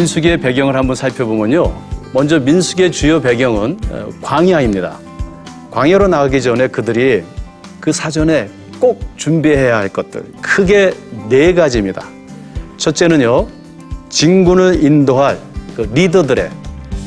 민수기의 0.00 0.38
배경을 0.38 0.76
한번 0.76 0.96
살펴보면요. 0.96 1.74
먼저 2.14 2.40
민수기의 2.40 2.90
주요 2.90 3.20
배경은 3.20 3.78
어, 3.90 4.08
광야입니다. 4.22 4.98
광야로 5.70 6.08
나가기 6.08 6.40
전에 6.40 6.68
그들이 6.68 7.22
그 7.80 7.92
사전에 7.92 8.48
꼭 8.78 9.00
준비해야 9.16 9.76
할 9.76 9.88
것들 9.90 10.24
크게 10.40 10.94
네 11.28 11.52
가지입니다. 11.52 12.06
첫째는요. 12.78 13.46
진군을 14.08 14.82
인도할 14.82 15.38
그 15.76 15.82
리더들의 15.92 16.50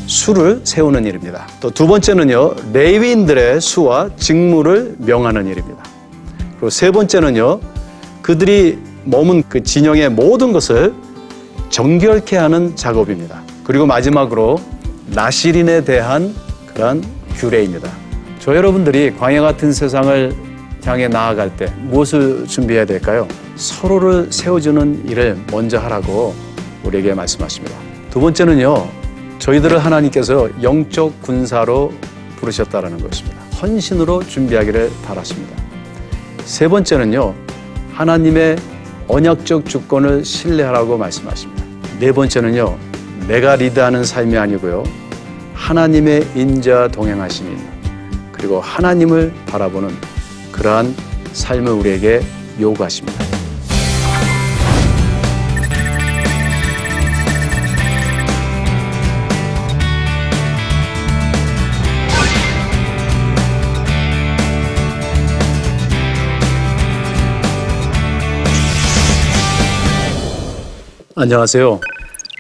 수를 0.05 0.61
세우는 0.63 1.05
일입니다. 1.05 1.47
또 1.59 1.71
두 1.71 1.88
번째는요. 1.88 2.55
레위인들의 2.73 3.59
수와 3.59 4.09
직무를 4.17 4.95
명하는 4.99 5.47
일입니다. 5.47 5.83
그리고 6.52 6.69
세 6.69 6.91
번째는요. 6.91 7.59
그들이 8.21 8.77
머문 9.03 9.41
그 9.49 9.63
진영의 9.63 10.09
모든 10.09 10.53
것을 10.53 10.94
정결케 11.73 12.37
하는 12.37 12.75
작업입니다. 12.75 13.41
그리고 13.63 13.87
마지막으로 13.87 14.59
나시린에 15.07 15.83
대한 15.83 16.35
그런 16.71 17.03
규례입니다. 17.33 17.89
저 18.38 18.55
여러분들이 18.55 19.15
광야 19.15 19.41
같은 19.41 19.73
세상을 19.73 20.35
향해 20.85 21.07
나아갈 21.07 21.57
때 21.57 21.73
무엇을 21.80 22.45
준비해야 22.45 22.85
될까요? 22.85 23.27
서로를 23.55 24.31
세워주는 24.31 25.09
일을 25.09 25.35
먼저 25.52 25.80
하라고 25.80 26.35
우리에게 26.83 27.15
말씀하십니다. 27.15 27.75
두 28.11 28.19
번째는요, 28.19 28.87
저희들을 29.39 29.80
하나님께서 29.80 30.49
영적 30.61 31.23
군사로 31.23 31.91
부르셨다라는 32.35 33.02
것입니다. 33.02 33.41
헌신으로 33.59 34.21
준비하기를 34.21 34.91
바라십니다. 35.08 35.55
세 36.45 36.67
번째는요, 36.67 37.33
하나님의 37.93 38.58
언약적 39.08 39.65
주권을 39.65 40.23
신뢰하라고 40.23 40.99
말씀하십니다. 40.99 41.62
네 41.99 42.11
번째는요, 42.11 42.77
내가 43.27 43.55
리드하는 43.55 44.03
삶이 44.03 44.38
아니고요, 44.38 44.83
하나님의 45.53 46.27
인자 46.36 46.89
동행하심이 46.89 47.55
그리고 48.31 48.59
하나님을 48.59 49.33
바라보는 49.45 49.89
그러한 50.52 50.94
삶을 51.31 51.71
우리에게 51.71 52.21
요구하십니다. 52.59 53.33
안녕하세요. 71.16 71.80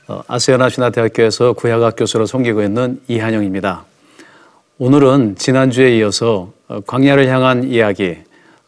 어, 0.07 0.23
아세아나 0.27 0.67
신화대학교에서 0.67 1.53
구약학 1.53 1.95
교수로 1.95 2.25
섬기고 2.25 2.63
있는 2.63 2.99
이한영입니다. 3.07 3.85
오늘은 4.79 5.35
지난주에 5.35 5.95
이어서 5.97 6.51
어, 6.67 6.79
광야를 6.79 7.27
향한 7.27 7.65
이야기 7.65 8.17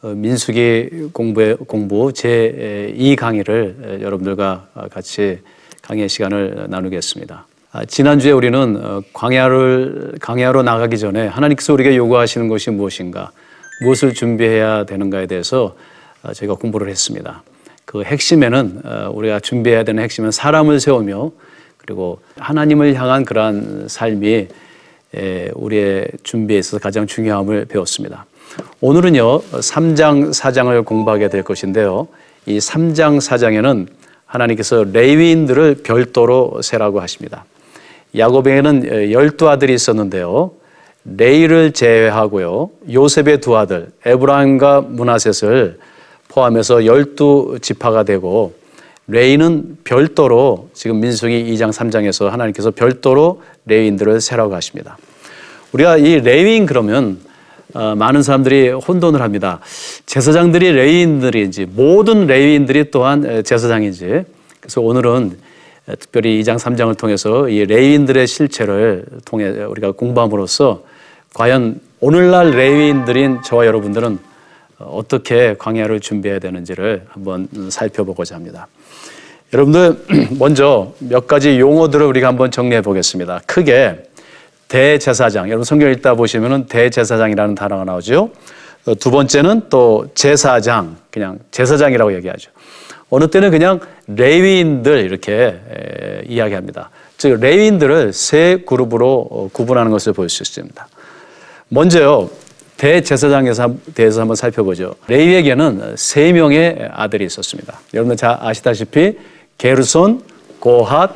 어, 0.03 0.09
민수기 0.09 1.09
공부 1.12 1.57
공부 1.66 2.12
제2 2.13 3.16
강의를 3.16 4.02
여러분들과 4.03 4.68
같이 4.91 5.40
강의 5.81 6.08
시간을 6.08 6.68
나누겠습니다. 6.69 7.47
아, 7.72 7.85
지난주에 7.85 8.31
우리는 8.31 9.02
광야를 9.12 10.18
광야로 10.22 10.62
나가기 10.62 11.00
전에 11.00 11.25
하나님께서 11.25 11.74
우리에게 11.74 11.97
요구하시는 11.97 12.47
것이 12.47 12.69
무엇인가, 12.69 13.31
무엇을 13.81 14.13
준비해야 14.13 14.85
되는가에 14.85 15.25
대해서 15.25 15.75
저희가 16.31 16.53
공부를 16.53 16.90
했습니다. 16.90 17.41
그 17.95 18.03
핵심에는 18.03 18.81
우리가 19.13 19.39
준비해야 19.39 19.85
되는 19.85 20.03
핵심은 20.03 20.31
사람을 20.31 20.81
세우며 20.81 21.31
그리고 21.78 22.19
하나님을 22.35 22.94
향한 22.95 23.23
그러한 23.23 23.85
삶이 23.88 24.50
우리의 25.53 26.09
준비에 26.23 26.57
있어서 26.57 26.78
가장 26.79 27.07
중요함을 27.07 27.63
배웠습니다. 27.63 28.25
오늘은요, 28.81 29.39
3장, 29.39 30.34
4장을 30.34 30.84
공부하게 30.84 31.29
될 31.29 31.44
것인데요. 31.44 32.09
이 32.45 32.57
3장, 32.57 33.19
4장에는 33.22 33.88
하나님께서 34.25 34.84
레위인들을 34.91 35.75
별도로 35.84 36.61
세라고 36.61 37.00
하십니다. 37.00 37.45
야곱에게는 38.17 39.13
열두 39.13 39.50
아들이 39.50 39.73
있었는데요. 39.73 40.51
레이를 41.05 41.72
제외하고요. 41.72 42.72
요셉의 42.91 43.39
두 43.39 43.55
아들, 43.55 43.88
에브라임과 44.03 44.81
문하셋을 44.81 45.79
포함해서 46.35 46.85
열두 46.85 47.59
지파가 47.62 48.03
되고 48.03 48.53
레이는 49.07 49.78
별도로 49.85 50.69
지금 50.73 51.00
민수기 51.00 51.46
2장 51.53 51.72
3장에서 51.72 52.29
하나님께서 52.29 52.72
별도로 52.72 53.41
레위인들을 53.66 54.19
세라고 54.19 54.53
하십니다. 54.56 54.97
우리가 55.72 55.97
이 55.97 56.19
레위인 56.19 56.66
그러면 56.66 57.19
어, 57.73 57.96
많은 57.96 58.22
사람들이 58.22 58.69
혼돈을 58.69 59.22
합니다. 59.22 59.59
제사장들이 60.06 60.72
레위인들인지 60.73 61.68
모든 61.73 62.28
레위인들이 62.28 62.91
또한 62.91 63.44
제사장인지 63.44 64.23
그래서 64.59 64.81
오늘은 64.81 65.38
특별히 66.00 66.41
2장 66.41 66.57
3장을 66.57 66.97
통해서 66.97 67.47
이 67.47 67.66
레위인들의 67.66 68.28
실체를 68.28 69.06
통해 69.23 69.50
우리가 69.50 69.91
공부함으로써 69.91 70.84
과연 71.34 71.79
오늘날 72.00 72.52
레위인들인 72.52 73.41
저와 73.44 73.66
여러분들은 73.67 74.34
어떻게 74.80 75.56
광야를 75.58 76.00
준비해야 76.00 76.40
되는지를 76.40 77.06
한번 77.09 77.47
살펴보고자 77.69 78.36
합니다. 78.36 78.68
여러분들 79.53 80.06
먼저 80.38 80.94
몇 81.00 81.28
가지 81.28 81.59
용어들을 81.59 82.06
우리가 82.06 82.28
한번 82.28 82.52
정리해 82.52 82.81
보겠습니다. 82.81 83.41
크게 83.46 84.03
대제사장. 84.68 85.47
여러분 85.47 85.64
성경 85.64 85.91
읽다 85.91 86.16
보시면은 86.16 86.66
대제사장이라는 86.66 87.56
단어가 87.56 87.84
나오죠. 87.85 88.31
어, 88.85 88.96
두 88.96 89.12
번째는 89.12 89.64
또 89.69 90.08
제사장, 90.16 90.97
그냥 91.12 91.40
제사장이라고 91.52 92.14
얘기하죠. 92.16 92.52
어느 93.09 93.28
때는 93.28 93.52
그냥 93.52 93.80
레위인들 94.08 95.06
이렇게 95.06 96.24
이야기합니다. 96.28 96.90
즉 97.18 97.40
레위인들을 97.40 98.12
세 98.14 98.64
그룹으로 98.66 99.28
어, 99.30 99.50
구분하는 99.53 99.91
것을 99.91 100.14
볼 100.14 100.28
수 100.30 100.44
있습니다. 100.44 100.88
먼저요. 101.69 102.30
대제사장에 102.78 103.52
대해서 103.94 104.22
한번 104.22 104.36
살펴보죠. 104.36 104.96
레위에게는 105.08 105.96
세 105.97 106.31
명의 106.34 106.90
아들이 106.91 107.25
있었습니다. 107.25 107.80
여러분 107.94 108.18
잘 108.18 108.38
아시다시피 108.40 109.18
게르손, 109.58 110.22
고핫, 110.59 111.12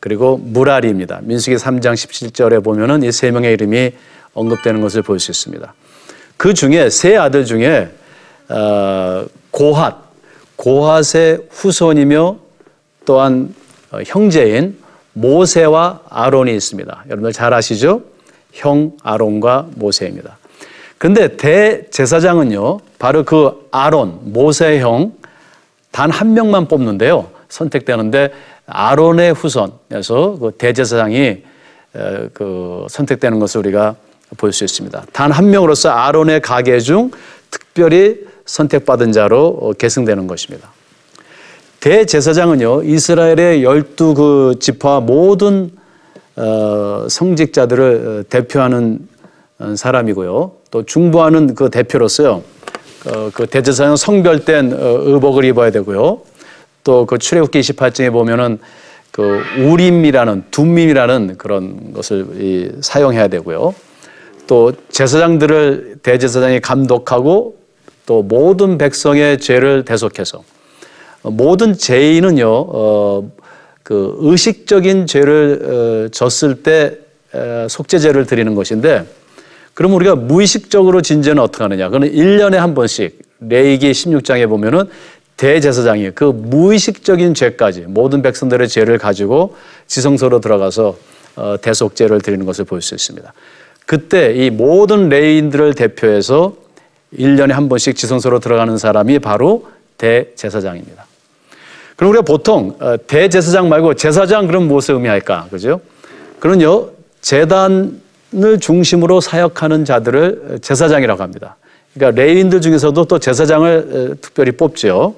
그리고 0.00 0.36
무라리입니다. 0.36 1.20
민수기 1.22 1.56
3장 1.56 1.94
17절에 1.94 2.62
보면은 2.62 3.02
이 3.02 3.12
세 3.12 3.30
명의 3.30 3.52
이름이 3.52 3.92
언급되는 4.34 4.80
것을 4.80 5.02
볼 5.02 5.18
수 5.20 5.30
있습니다. 5.30 5.74
그 6.36 6.52
중에 6.54 6.90
세 6.90 7.16
아들 7.16 7.44
중에 7.44 7.88
어, 8.48 9.24
고핫, 9.50 9.96
고핫의 10.56 11.38
후손이며 11.50 12.36
또한 13.04 13.54
어, 13.90 13.98
형제인 14.04 14.78
모세와 15.14 16.00
아론이 16.10 16.54
있습니다. 16.54 17.04
여러분들 17.06 17.32
잘 17.32 17.54
아시죠? 17.54 18.02
형 18.52 18.92
아론과 19.02 19.68
모세입니다. 19.76 20.38
그런데 21.06 21.36
대제사장은요, 21.36 22.80
바로 22.98 23.22
그 23.22 23.68
아론, 23.70 24.18
모세 24.32 24.80
형, 24.80 25.12
단 25.92 26.10
한 26.10 26.32
명만 26.34 26.66
뽑는데요. 26.66 27.28
선택되는데 27.48 28.32
아론의 28.66 29.34
후손에서 29.34 30.36
그 30.40 30.50
대제사장이 30.58 31.44
그 32.34 32.86
선택되는 32.90 33.38
것을 33.38 33.60
우리가 33.60 33.94
볼 34.36 34.52
수 34.52 34.64
있습니다. 34.64 35.04
단 35.12 35.30
한 35.30 35.48
명으로서 35.50 35.90
아론의 35.90 36.40
가계 36.40 36.80
중 36.80 37.12
특별히 37.52 38.26
선택받은 38.44 39.12
자로 39.12 39.58
어, 39.60 39.72
계승되는 39.74 40.26
것입니다. 40.26 40.72
대제사장은요 41.78 42.82
이스라엘의 42.82 43.62
열두 43.62 44.14
그 44.14 44.54
지파 44.58 44.98
모든 45.00 45.70
어, 46.34 47.06
성직자들을 47.08 48.24
어, 48.24 48.28
대표하는 48.28 49.06
사람이고요. 49.76 50.55
또 50.70 50.84
중보하는 50.84 51.54
그 51.54 51.70
대표로서요. 51.70 52.42
그 53.34 53.46
대제사장 53.46 53.96
성별된 53.96 54.72
의복을 54.72 55.44
입어야 55.44 55.70
되고요. 55.70 56.20
또 56.84 57.04
그 57.06 57.18
출애굽기 57.18 57.60
28장에 57.60 58.12
보면은 58.12 58.58
그 59.10 59.40
우림이라는 59.58 60.44
둠밈이라는 60.50 61.38
그런 61.38 61.92
것을 61.92 62.76
사용해야 62.80 63.28
되고요. 63.28 63.74
또 64.46 64.72
제사장들을 64.90 65.96
대제사장이 66.02 66.60
감독하고 66.60 67.56
또 68.04 68.22
모든 68.22 68.78
백성의 68.78 69.38
죄를 69.40 69.84
대속해서 69.84 70.44
모든 71.22 71.76
죄인은요 71.76 72.46
어, 72.48 73.30
그 73.82 74.14
의식적인 74.20 75.06
죄를 75.06 76.06
어, 76.06 76.08
졌을 76.10 76.62
때 76.62 76.98
어, 77.32 77.66
속죄제를 77.68 78.26
드리는 78.26 78.54
것인데 78.54 79.04
그럼 79.76 79.92
우리가 79.92 80.14
무의식적으로 80.14 81.02
진죄는 81.02 81.42
어떻게 81.42 81.62
하느냐? 81.62 81.90
그는 81.90 82.10
1년에 82.10 82.54
한 82.54 82.74
번씩 82.74 83.18
레이기 83.40 83.92
16장에 83.92 84.48
보면은 84.48 84.84
대제사장이 85.36 86.12
그 86.14 86.24
무의식적인 86.24 87.34
죄까지 87.34 87.82
모든 87.82 88.22
백성들의 88.22 88.68
죄를 88.68 88.96
가지고 88.96 89.54
지성소로 89.86 90.40
들어가서 90.40 90.96
어, 91.36 91.56
대속죄를 91.60 92.22
드리는 92.22 92.46
것을 92.46 92.64
볼 92.64 92.80
수 92.80 92.94
있습니다. 92.94 93.30
그때 93.84 94.32
이 94.34 94.48
모든 94.48 95.10
레인들을 95.10 95.74
대표해서 95.74 96.54
1년에 97.12 97.50
한 97.50 97.68
번씩 97.68 97.96
지성소로 97.96 98.38
들어가는 98.38 98.78
사람이 98.78 99.18
바로 99.18 99.68
대제사장입니다. 99.98 101.04
그럼 101.96 102.12
우리가 102.12 102.22
보통 102.22 102.76
어, 102.80 102.96
대제사장 103.06 103.68
말고 103.68 103.92
제사장 103.92 104.46
그럼 104.46 104.68
무엇을 104.68 104.94
의미할까? 104.94 105.48
그죠? 105.50 105.82
그런요, 106.40 106.92
재단 107.20 108.00
을 108.34 108.58
중심으로 108.58 109.20
사역하는 109.20 109.84
자들을 109.84 110.58
제사장이라고 110.60 111.22
합니다. 111.22 111.56
그러니까 111.94 112.20
레인들 112.20 112.60
중에서도 112.60 113.04
또 113.04 113.18
제사장을 113.18 114.16
특별히 114.20 114.52
뽑죠. 114.52 115.14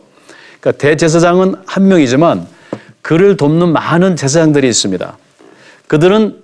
그러니까 0.60 0.80
대제사장은 0.82 1.54
한 1.66 1.88
명이지만 1.88 2.46
그를 3.02 3.36
돕는 3.36 3.72
많은 3.72 4.14
제사장들이 4.16 4.68
있습니다. 4.68 5.16
그들은 5.86 6.36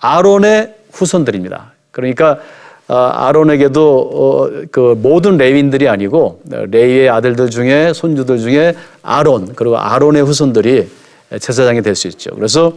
아론의 0.00 0.74
후손들입니다. 0.92 1.72
그러니까 1.92 2.40
어, 2.88 2.96
아론에게도 2.96 4.10
어, 4.12 4.50
그 4.72 4.98
모든 5.00 5.36
레위인들이 5.36 5.88
아니고 5.88 6.42
레위의 6.44 7.08
아들들 7.08 7.48
중에 7.48 7.92
손주들 7.94 8.38
중에 8.38 8.74
아론 9.02 9.54
그리고 9.54 9.78
아론의 9.78 10.22
후손들이 10.24 10.88
제사장이 11.38 11.82
될 11.82 11.94
수 11.94 12.08
있죠. 12.08 12.30
그래서 12.34 12.72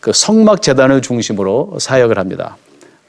그 0.00 0.12
성막 0.14 0.62
재단을 0.62 1.02
중심으로 1.02 1.76
사역을 1.78 2.18
합니다. 2.18 2.56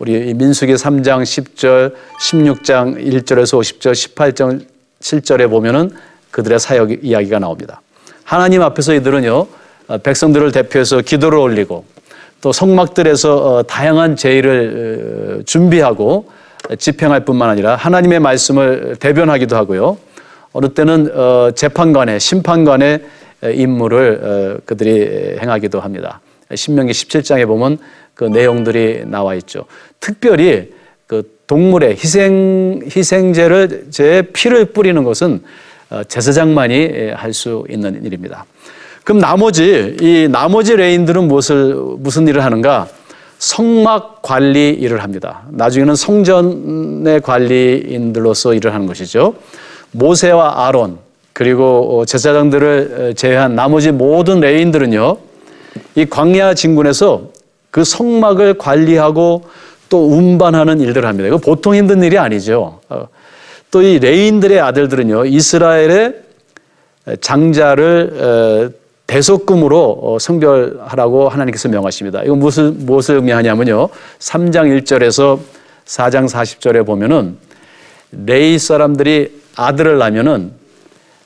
우리 0.02 0.34
민수기 0.34 0.74
3장 0.74 1.22
10절, 1.22 1.94
16장 2.20 2.98
1절에서 2.98 3.60
50절, 3.60 3.92
18장 3.92 4.66
7절에 5.00 5.48
보면은 5.48 5.92
그들의 6.32 6.60
사역 6.60 7.06
이야기가 7.06 7.38
나옵니다. 7.38 7.82
하나님 8.24 8.64
앞에서 8.64 8.96
이들은요, 8.96 9.48
어, 9.90 9.98
백성들을 10.00 10.52
대표해서 10.54 11.02
기도를 11.02 11.38
올리고 11.38 11.86
또 12.42 12.52
성막들에서 12.52 13.58
어, 13.58 13.62
다양한 13.62 14.16
제의를 14.16 15.42
어, 15.42 15.44
준비하고 15.44 16.32
집행할 16.80 17.24
뿐만 17.24 17.50
아니라 17.50 17.76
하나님의 17.76 18.22
말씀을 18.22 18.96
대변하기도 19.00 19.56
하고요. 19.56 20.00
어느 20.54 20.70
때는 20.70 21.54
재판관의 21.56 22.20
심판관의 22.20 23.06
임무를 23.54 24.62
그들이 24.66 25.38
행하기도 25.40 25.80
합니다. 25.80 26.22
신명기 26.54 26.92
17장에 26.92 27.46
보면 27.48 27.78
그 28.14 28.26
내용들이 28.26 29.04
나와 29.06 29.36
있죠. 29.36 29.66
특별히 30.00 30.72
그 31.08 31.38
동물의 31.48 31.92
희생 31.96 32.82
희생제를 32.96 33.88
제 33.92 34.24
피를 34.34 34.66
뿌리는 34.66 35.04
것은 35.04 35.42
어, 35.90 36.04
제사장만이 36.06 37.10
할 37.16 37.34
수 37.34 37.66
있는 37.70 38.04
일입니다. 38.06 38.46
그럼 39.04 39.20
나머지 39.20 39.98
이 40.00 40.28
나머지 40.32 40.76
레인들은 40.76 41.28
무엇을 41.28 41.76
무슨 41.98 42.28
일을 42.28 42.44
하는가? 42.46 42.88
성막 43.40 44.22
관리 44.22 44.70
일을 44.70 45.02
합니다. 45.04 45.42
나중에는 45.50 45.96
성전의 45.96 47.22
관리인들로서 47.22 48.54
일을 48.54 48.74
하는 48.74 48.86
것이죠. 48.86 49.34
모세와 49.92 50.68
아론 50.68 51.00
그리고 51.34 52.00
어, 52.00 52.06
제사장들을 52.06 53.16
제외한 53.18 53.56
나머지 53.56 53.92
모든 53.92 54.40
레인들은요. 54.40 55.18
이 55.96 56.06
광야 56.06 56.54
진군에서 56.54 57.30
그 57.72 57.84
성막을 57.84 58.58
관리하고 58.58 59.44
또 59.90 60.08
운반하는 60.08 60.80
일들을 60.80 61.08
합니다. 61.08 61.28
이거 61.28 61.38
보통 61.38 61.74
힘든 61.74 62.04
일이 62.04 62.18
아니죠. 62.18 62.80
어, 62.90 63.08
또이 63.72 64.00
레인들의 64.00 64.60
아들들은요, 64.60 65.26
이스라엘의 65.26 66.16
장자를 67.22 68.72
어, 68.74 68.82
대속금으로 69.08 70.00
어, 70.02 70.20
성별하라고 70.20 71.28
하나님께서 71.30 71.68
명하십니다. 71.70 72.24
이거 72.24 72.36
무슨, 72.36 72.86
무엇을 72.86 73.16
의미하냐면요. 73.16 73.90
3장 74.20 74.84
1절에서 74.84 75.40
4장 75.86 76.30
40절에 76.30 76.86
보면은 76.86 77.38
레이 78.12 78.60
사람들이 78.60 79.42
아들을 79.56 79.98
낳으면은 79.98 80.52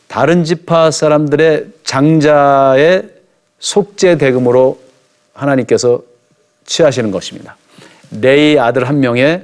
다른 0.07 0.43
지파 0.43 0.91
사람들의 0.91 1.67
장자의 1.83 3.09
속죄 3.59 4.17
대금으로 4.17 4.79
하나님께서 5.33 6.01
취하시는 6.65 7.11
것입니다. 7.11 7.55
레이 8.21 8.59
아들 8.59 8.87
한 8.87 8.99
명에 8.99 9.43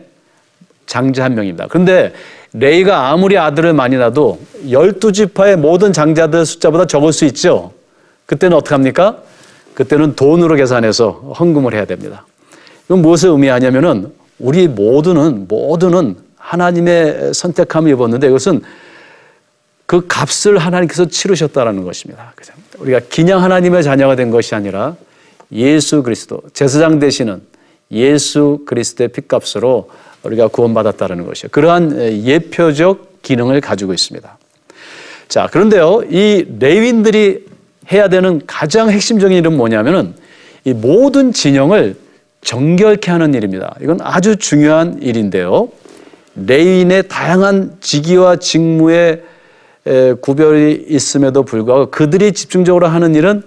장자 0.85 1.23
한 1.23 1.35
명입니다. 1.35 1.67
그런데 1.69 2.13
레이가 2.53 3.09
아무리 3.09 3.37
아들을 3.37 3.73
많이 3.73 3.95
낳아도 3.97 4.39
열두 4.69 5.13
지파의 5.13 5.57
모든 5.57 5.93
장자들 5.93 6.45
숫자보다 6.45 6.85
적을 6.85 7.13
수 7.13 7.25
있죠. 7.25 7.71
그때는 8.25 8.57
어떻게 8.57 8.75
합니까? 8.75 9.17
그때는 9.73 10.15
돈으로 10.15 10.55
계산해서 10.55 11.35
헌금을 11.39 11.73
해야 11.73 11.85
됩니다. 11.85 12.25
이건 12.85 13.01
무엇을 13.01 13.29
의미하냐면은 13.29 14.11
우리 14.37 14.67
모두는 14.67 15.47
모두는 15.47 16.17
하나님의 16.37 17.33
선택함을 17.33 17.91
입었는데 17.91 18.27
이것은 18.27 18.61
그 19.85 20.07
값을 20.07 20.57
하나님께서 20.57 21.05
치르셨다라는 21.05 21.83
것입니다. 21.83 22.33
우리가 22.79 22.99
그냥 23.09 23.43
하나님의 23.43 23.83
자녀가 23.83 24.15
된 24.15 24.31
것이 24.31 24.55
아니라 24.55 24.95
예수 25.51 26.03
그리스도 26.03 26.41
제사장 26.53 26.99
되시는 26.99 27.41
예수 27.91 28.61
그리스도의 28.65 29.09
핏값으로 29.09 29.89
우리가 30.23 30.47
구원받았다는 30.47 31.25
것이요. 31.25 31.49
그러한 31.51 32.23
예표적 32.23 33.21
기능을 33.21 33.59
가지고 33.61 33.93
있습니다. 33.93 34.37
자, 35.27 35.47
그런데요, 35.51 36.03
이 36.09 36.45
레윈들이 36.59 37.45
해야 37.91 38.07
되는 38.07 38.41
가장 38.45 38.89
핵심적인 38.89 39.37
일은 39.37 39.57
뭐냐면은 39.57 40.13
이 40.63 40.73
모든 40.73 41.33
진영을 41.33 41.95
정결케 42.41 43.11
하는 43.11 43.33
일입니다. 43.33 43.75
이건 43.81 43.99
아주 44.01 44.35
중요한 44.35 45.01
일인데요. 45.01 45.69
레인의 46.35 47.07
다양한 47.07 47.77
직위와 47.81 48.37
직무의 48.37 49.23
구별이 50.21 50.85
있음에도 50.87 51.43
불구하고 51.43 51.91
그들이 51.91 52.31
집중적으로 52.31 52.87
하는 52.87 53.15
일은 53.15 53.43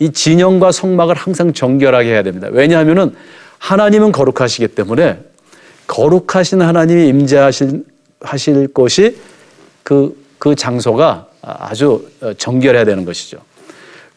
이 0.00 0.10
진영과 0.10 0.72
성막을 0.72 1.14
항상 1.14 1.52
정결하게 1.52 2.08
해야 2.08 2.22
됩니다. 2.22 2.48
왜냐하면은 2.50 3.14
하나님은 3.58 4.12
거룩하시기 4.12 4.68
때문에 4.68 5.18
거룩하신 5.86 6.62
하나님이 6.62 7.08
임재하실 7.08 7.84
하실 8.20 8.68
곳이 8.68 9.16
그, 9.82 10.16
그 10.38 10.54
장소가 10.54 11.26
아주 11.42 12.06
정결해야 12.38 12.84
되는 12.84 13.04
것이죠. 13.04 13.38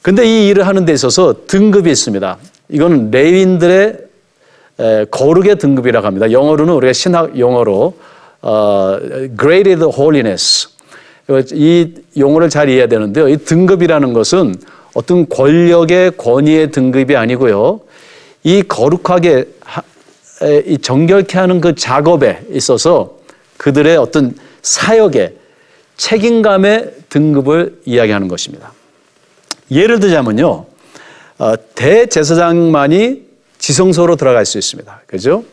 근데 0.02 0.25
이 0.25 0.48
일을 0.50 0.68
하는 0.68 0.86
데 0.86 0.94
있어서 0.94 1.46
등급이 1.48 1.92
있습니다. 1.92 2.38
이거는 2.70 3.12
레인들의 3.12 3.98
거룩의 5.12 5.58
등급이라고 5.58 6.06
합니다. 6.06 6.32
영어로는 6.32 6.74
우리가 6.74 6.94
신학 6.94 7.38
용어로 7.38 7.98
어, 8.42 9.00
graded 9.40 9.86
holiness 9.86 10.70
이 11.54 11.94
용어를 12.18 12.50
잘 12.50 12.68
이해해야 12.68 12.88
되는데요. 12.88 13.30
이 13.30 13.38
등급이라는 13.38 14.13
것은 14.13 14.56
어떤 14.94 15.28
권력의 15.28 16.18
권위의 16.18 16.72
등급이 16.72 17.16
아니고요. 17.16 17.82
이 18.44 18.62
거룩하게 18.64 19.46
이 20.66 20.78
정결케 20.78 21.38
하는 21.38 21.62
그 21.62 21.76
작업에 21.76 22.46
있어서 22.52 23.18
그들의 23.58 23.98
어떤 23.98 24.36
사역의 24.62 25.36
책임감의 25.98 26.94
등급을 27.10 27.82
이야기하는 27.86 28.28
것입니다. 28.28 28.74
예를 29.72 30.00
들자면요. 30.00 30.66
어, 31.40 31.54
대제사장만이 31.76 33.24
지성소로 33.58 34.16
들어갈 34.18 34.46
수 34.46 34.58
있습니다. 34.58 35.02
그죠? 35.08 35.44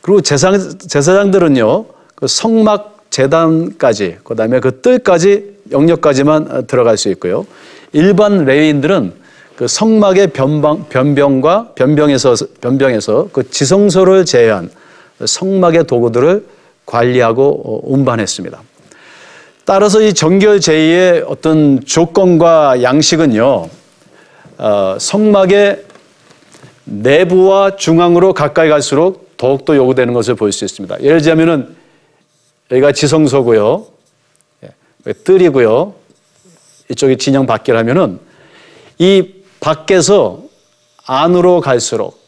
그리고 0.00 0.20
제사장, 0.20 0.78
제사장들은요, 0.78 1.86
그 2.14 2.26
성막 2.26 3.04
재단까지, 3.10 4.18
그 4.24 4.34
다음에 4.34 4.60
그 4.60 4.80
뜰까지, 4.80 5.54
영역까지만 5.70 6.66
들어갈 6.66 6.96
수 6.96 7.08
있고요. 7.10 7.46
일반 7.94 8.44
레위인들은 8.44 9.14
그 9.56 9.68
성막의 9.68 10.28
변방, 10.28 10.88
변병과 10.88 11.72
변병에서, 11.76 12.34
변병에서 12.60 13.28
그 13.32 13.48
지성소를 13.48 14.24
제외한 14.24 14.68
성막의 15.24 15.84
도구들을 15.84 16.44
관리하고 16.86 17.62
어, 17.64 17.80
운반했습니다. 17.84 18.60
따라서 19.64 20.02
이 20.02 20.12
정결 20.12 20.60
제의의 20.60 21.24
어떤 21.26 21.82
조건과 21.84 22.82
양식은요, 22.82 23.68
어, 24.58 24.96
성막의 24.98 25.84
내부와 26.84 27.76
중앙으로 27.76 28.34
가까이 28.34 28.68
갈수록 28.68 29.36
더욱더 29.36 29.76
요구되는 29.76 30.12
것을 30.12 30.34
볼 30.34 30.52
수 30.52 30.64
있습니다. 30.64 31.00
예를 31.00 31.18
들자면은 31.18 31.74
여기가 32.70 32.92
지성소고요, 32.92 33.86
예, 34.64 35.12
뜰이고요, 35.12 35.94
이쪽이 36.90 37.18
진영 37.18 37.46
밖이라면은 37.46 38.18
이 38.98 39.28
밖에서 39.60 40.42
안으로 41.06 41.60
갈수록 41.60 42.18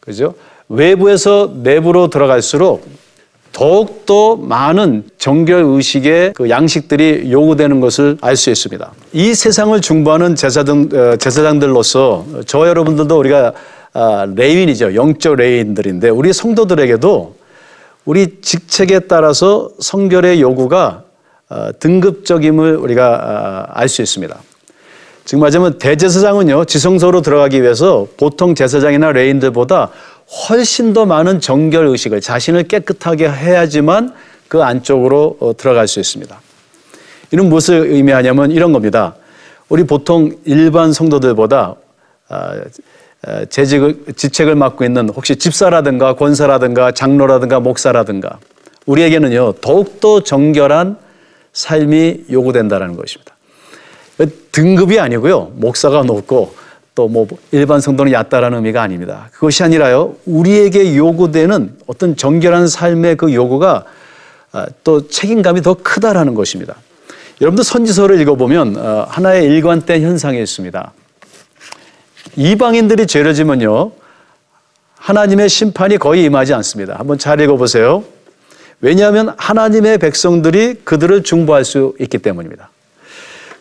그죠? 0.00 0.34
외부에서 0.68 1.52
내부로 1.62 2.08
들어갈수록 2.08 2.86
더욱더 3.52 4.36
많은 4.36 5.10
정결 5.18 5.64
의식의 5.64 6.34
그 6.34 6.48
양식들이 6.48 7.30
요구되는 7.32 7.80
것을 7.80 8.16
알 8.20 8.36
수 8.36 8.50
있습니다. 8.50 8.92
이 9.12 9.34
세상을 9.34 9.78
중보하는 9.80 10.36
제사장, 10.36 10.88
어, 10.92 11.16
제사장들로서 11.16 12.26
저 12.46 12.68
여러분들도 12.68 13.18
우리가 13.18 13.52
아, 13.92 14.26
레위인이죠. 14.36 14.94
영적 14.94 15.34
레위인들인데 15.34 16.10
우리 16.10 16.32
성도들에게도 16.32 17.34
우리 18.04 18.40
직책에 18.40 19.00
따라서 19.00 19.70
성결의 19.80 20.40
요구가 20.40 21.02
어, 21.02 21.09
등급적임을 21.78 22.76
우리가 22.76 23.66
아, 23.74 23.80
알수 23.80 24.02
있습니다. 24.02 24.36
지금 25.24 25.40
말하자면 25.40 25.78
대제사장은요 25.78 26.64
지성소로 26.64 27.22
들어가기 27.22 27.62
위해서 27.62 28.06
보통 28.16 28.54
제사장이나 28.54 29.12
레인들보다 29.12 29.90
훨씬 30.48 30.92
더 30.92 31.06
많은 31.06 31.40
정결 31.40 31.86
의식을 31.86 32.20
자신을 32.20 32.64
깨끗하게 32.64 33.28
해야지만 33.28 34.14
그 34.48 34.62
안쪽으로 34.62 35.36
어, 35.40 35.56
들어갈 35.56 35.88
수 35.88 36.00
있습니다. 36.00 36.40
이는 37.32 37.48
무엇을 37.48 37.90
의미하냐면 37.90 38.50
이런 38.50 38.72
겁니다. 38.72 39.14
우리 39.68 39.84
보통 39.84 40.32
일반 40.44 40.92
성도들보다 40.92 41.74
아, 42.28 42.54
재직을 43.50 44.04
지책을 44.16 44.54
맡고 44.54 44.84
있는 44.84 45.08
혹시 45.10 45.36
집사라든가 45.36 46.14
권사라든가 46.14 46.92
장로라든가 46.92 47.60
목사라든가 47.60 48.38
우리에게는요 48.86 49.54
더욱더 49.60 50.22
정결한 50.22 50.96
삶이 51.52 52.24
요구된다는 52.30 52.96
것입니다. 52.96 53.36
등급이 54.52 54.98
아니고요 55.00 55.52
목사가 55.54 56.02
높고 56.02 56.54
또 56.94 57.08
뭐 57.08 57.26
일반 57.50 57.80
성도는 57.80 58.12
얕다라는 58.12 58.58
의미가 58.58 58.82
아닙니다. 58.82 59.28
그것이 59.32 59.62
아니라요 59.62 60.16
우리에게 60.26 60.96
요구되는 60.96 61.76
어떤 61.86 62.16
정결한 62.16 62.68
삶의 62.68 63.16
그 63.16 63.32
요구가 63.32 63.84
아, 64.52 64.66
또 64.82 65.06
책임감이 65.06 65.62
더 65.62 65.74
크다라는 65.74 66.34
것입니다. 66.34 66.76
여러분들 67.40 67.64
선지서를 67.64 68.20
읽어보면 68.20 68.76
어, 68.76 69.06
하나의 69.08 69.44
일관된 69.44 70.02
현상이 70.02 70.42
있습니다. 70.42 70.92
이방인들이 72.36 73.06
죄를 73.06 73.32
지면요. 73.34 73.92
하나님의 74.96 75.48
심판이 75.48 75.96
거의 75.96 76.24
임하지 76.24 76.52
않습니다. 76.54 76.96
한번 76.98 77.16
잘 77.16 77.40
읽어보세요. 77.40 78.04
왜냐하면 78.80 79.34
하나님의 79.36 79.98
백성들이 79.98 80.80
그들을 80.84 81.22
중보할 81.22 81.64
수 81.64 81.94
있기 82.00 82.18
때문입니다. 82.18 82.70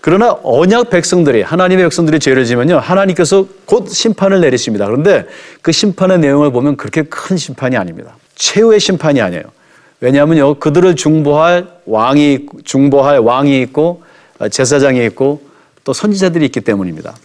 그러나 0.02 0.38
언약 0.44 0.90
백성들이 0.90 1.42
하나님의 1.42 1.86
백성들이 1.86 2.20
죄를 2.20 2.46
지면요 2.46 2.78
하나님께서 2.80 3.46
곧 3.66 3.90
심판을 3.90 4.40
내리십니다. 4.40 4.86
그런데 4.86 5.26
그 5.62 5.72
심판의 5.72 6.20
내용을 6.20 6.52
보면 6.52 6.78
그렇게 6.78 7.04
큰 7.04 7.36
심판이 7.36 7.76
아닙니다. 7.76 8.16
최후의 8.36 8.80
심판이 8.80 9.20
아니에요. 9.20 9.44
왜냐하면요 10.00 10.56
그들을 10.56 10.96
중보할 10.96 11.68
왕이 11.86 12.48
중보할 12.64 13.20
왕이 13.20 13.62
있고 13.64 14.04
제사장이 14.50 15.06
있고 15.08 15.42
또 15.84 15.92
선지자들이 15.92 16.46
있기 16.46 16.62
때문입니다. 16.62 17.16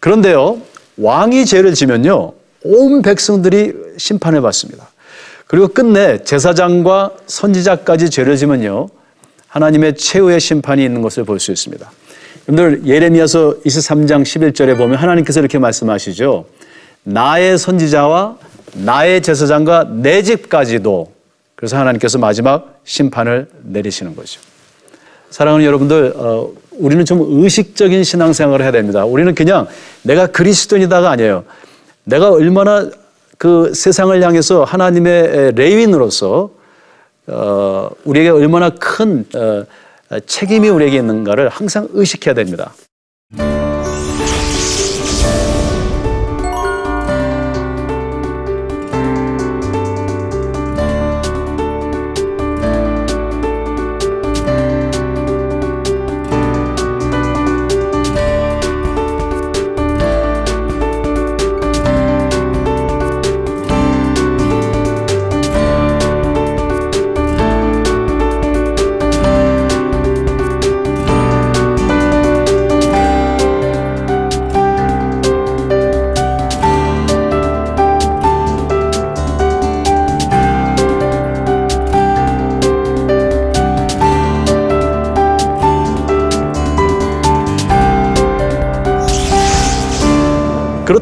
그런데요 0.00 0.60
왕이 1.00 1.46
죄를 1.46 1.74
지면요, 1.74 2.32
온 2.64 3.02
백성들이 3.02 3.72
심판을 3.98 4.40
받습니다. 4.42 4.90
그리고 5.48 5.68
끝내 5.68 6.22
제사장과 6.22 7.12
선지자까지 7.26 8.10
죄를 8.10 8.36
지면요, 8.36 8.88
하나님의 9.48 9.96
최후의 9.96 10.40
심판이 10.40 10.84
있는 10.84 11.00
것을 11.02 11.24
볼 11.24 11.40
수 11.40 11.50
있습니다. 11.52 11.90
여러분들 12.48 12.86
예레미야서 12.86 13.56
23장 13.64 14.22
11절에 14.22 14.76
보면 14.76 14.96
하나님께서 14.96 15.40
이렇게 15.40 15.58
말씀하시죠. 15.58 16.44
나의 17.04 17.58
선지자와 17.58 18.36
나의 18.74 19.22
제사장과 19.22 19.88
내 19.90 20.22
집까지도 20.22 21.12
그래서 21.54 21.78
하나님께서 21.78 22.18
마지막 22.18 22.80
심판을 22.84 23.48
내리시는 23.62 24.14
거죠. 24.14 24.40
사랑하는 25.30 25.66
여러분들, 25.66 26.12
어, 26.16 26.50
우리는 26.72 27.04
좀 27.04 27.42
의식적인 27.42 28.04
신앙생활을 28.04 28.64
해야 28.64 28.72
됩니다. 28.72 29.04
우리는 29.04 29.34
그냥 29.34 29.66
내가 30.02 30.26
그리스도인이다가 30.26 31.10
아니에요. 31.10 31.44
내가 32.04 32.30
얼마나 32.30 32.88
그 33.38 33.72
세상을 33.72 34.20
향해서 34.22 34.64
하나님의 34.64 35.52
레인으로서 35.52 36.50
어, 37.28 37.90
우리에게 38.04 38.30
얼마나 38.30 38.70
큰 38.70 39.24
어, 39.34 39.64
책임이 40.26 40.68
우리에게 40.68 40.96
있는가를 40.96 41.48
항상 41.48 41.88
의식해야 41.92 42.34
됩니다. 42.34 42.72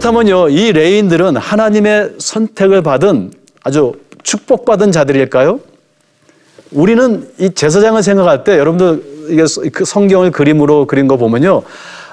그렇다면요, 0.06 0.50
이 0.50 0.72
레인들은 0.72 1.36
하나님의 1.36 2.14
선택을 2.18 2.82
받은 2.82 3.32
아주 3.64 3.94
축복받은 4.22 4.92
자들일까요? 4.92 5.58
우리는 6.70 7.28
이 7.38 7.50
제사장을 7.52 8.00
생각할 8.02 8.44
때 8.44 8.56
여러분들 8.56 9.30
이게 9.30 9.44
그 9.72 9.84
성경을 9.84 10.30
그림으로 10.30 10.86
그린 10.86 11.08
거 11.08 11.16
보면요. 11.16 11.62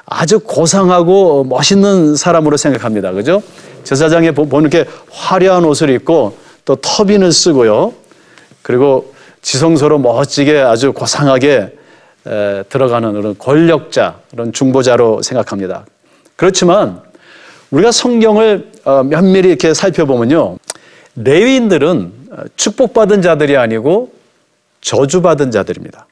아주 0.06 0.40
고상하고 0.40 1.44
멋있는 1.44 2.16
사람으로 2.16 2.58
생각합니다. 2.58 3.12
그죠? 3.12 3.44
제사장에 3.84 4.32
보면 4.32 4.62
이렇게 4.62 4.90
화려한 5.12 5.64
옷을 5.64 5.90
입고 5.92 6.36
또 6.66 6.76
터빈을 6.76 7.32
쓰고요. 7.32 7.94
그리고 8.64 9.14
지성소로 9.44 10.00
멋지게 10.00 10.60
아주 10.60 10.94
고상하게 10.94 11.78
들어가는 12.70 13.14
그런 13.14 13.38
권력자, 13.38 14.16
그런 14.32 14.52
중보자로 14.52 15.22
생각합니다. 15.22 15.86
그렇지만 16.36 17.02
우리가 17.74 17.92
성경을 17.92 18.72
어, 18.86 19.04
면밀히 19.04 19.50
이렇게 19.50 19.74
살펴보면요. 19.74 20.58
레위인들은 21.16 22.14
어, 22.32 22.44
축복받은 22.56 23.24
자들이 23.24 23.58
아니고 23.58 24.14
저주받은 24.82 25.50
자들입니다. 25.50 26.06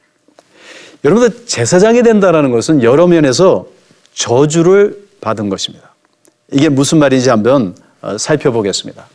여러분들 1.04 1.46
제사장이 1.46 2.02
된다는 2.02 2.50
것은 2.50 2.82
여러 2.82 3.06
면에서 3.06 3.66
저주를 4.12 4.98
받은 5.20 5.48
것입니다. 5.50 5.94
이게 6.50 6.68
무슨 6.68 6.98
말인지 6.98 7.30
한번 7.30 7.76
어, 8.00 8.18
살펴보겠습니다. 8.18 9.06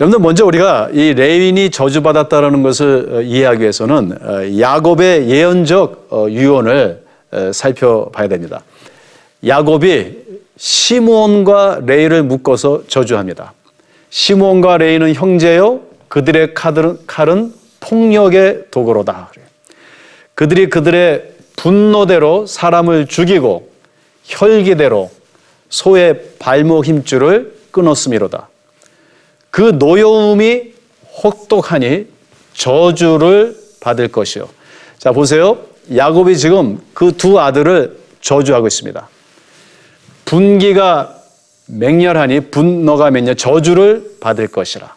여러분들 0.00 0.24
먼저 0.24 0.44
우리가 0.44 0.90
이 0.92 1.14
레윈이 1.14 1.70
저주받았다는 1.70 2.64
것을 2.64 3.22
이해하기 3.26 3.60
위해서는 3.60 4.58
야곱의 4.58 5.30
예언적 5.30 6.08
유언을 6.30 7.04
살펴봐야 7.52 8.26
됩니다. 8.26 8.64
야곱이 9.46 10.24
시므온과 10.56 11.80
레이를 11.84 12.22
묶어서 12.22 12.84
저주합니다. 12.86 13.52
시므온과 14.10 14.78
레이는 14.78 15.14
형제요 15.14 15.82
그들의 16.08 16.54
칼은, 16.54 16.98
칼은 17.06 17.52
폭력의 17.80 18.66
도구로다. 18.70 19.32
그들이 20.34 20.70
그들의 20.70 21.32
분노대로 21.56 22.46
사람을 22.46 23.06
죽이고 23.06 23.68
혈기대로 24.24 25.10
소의 25.68 26.20
발목 26.38 26.86
힘줄을 26.86 27.56
끊었음이로다. 27.70 28.48
그 29.50 29.76
노여움이 29.78 30.72
혹독하니 31.22 32.06
저주를 32.54 33.56
받을 33.80 34.08
것이요. 34.08 34.48
자, 34.98 35.12
보세요. 35.12 35.58
야곱이 35.94 36.38
지금 36.38 36.80
그 36.94 37.12
두 37.12 37.38
아들을 37.40 37.98
저주하고 38.20 38.66
있습니다. 38.66 39.08
분기가 40.24 41.14
맹렬하니 41.66 42.50
분노가 42.50 43.10
맹렬 43.10 43.36
저주를 43.36 44.16
받을 44.20 44.48
것이라. 44.48 44.94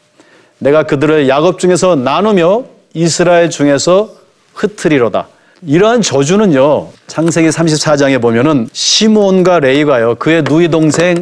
내가 0.59 0.83
그들을 0.83 1.29
야곱 1.29 1.59
중에서 1.59 1.95
나누며 1.95 2.65
이스라엘 2.93 3.49
중에서 3.49 4.09
흩트리로다. 4.55 5.27
이러한 5.65 6.01
저주는요. 6.01 6.89
창세기 7.07 7.49
34장에 7.49 8.21
보면은 8.21 8.67
시몬과 8.73 9.59
레이가요. 9.59 10.15
그의 10.15 10.43
누이 10.43 10.69
동생 10.69 11.19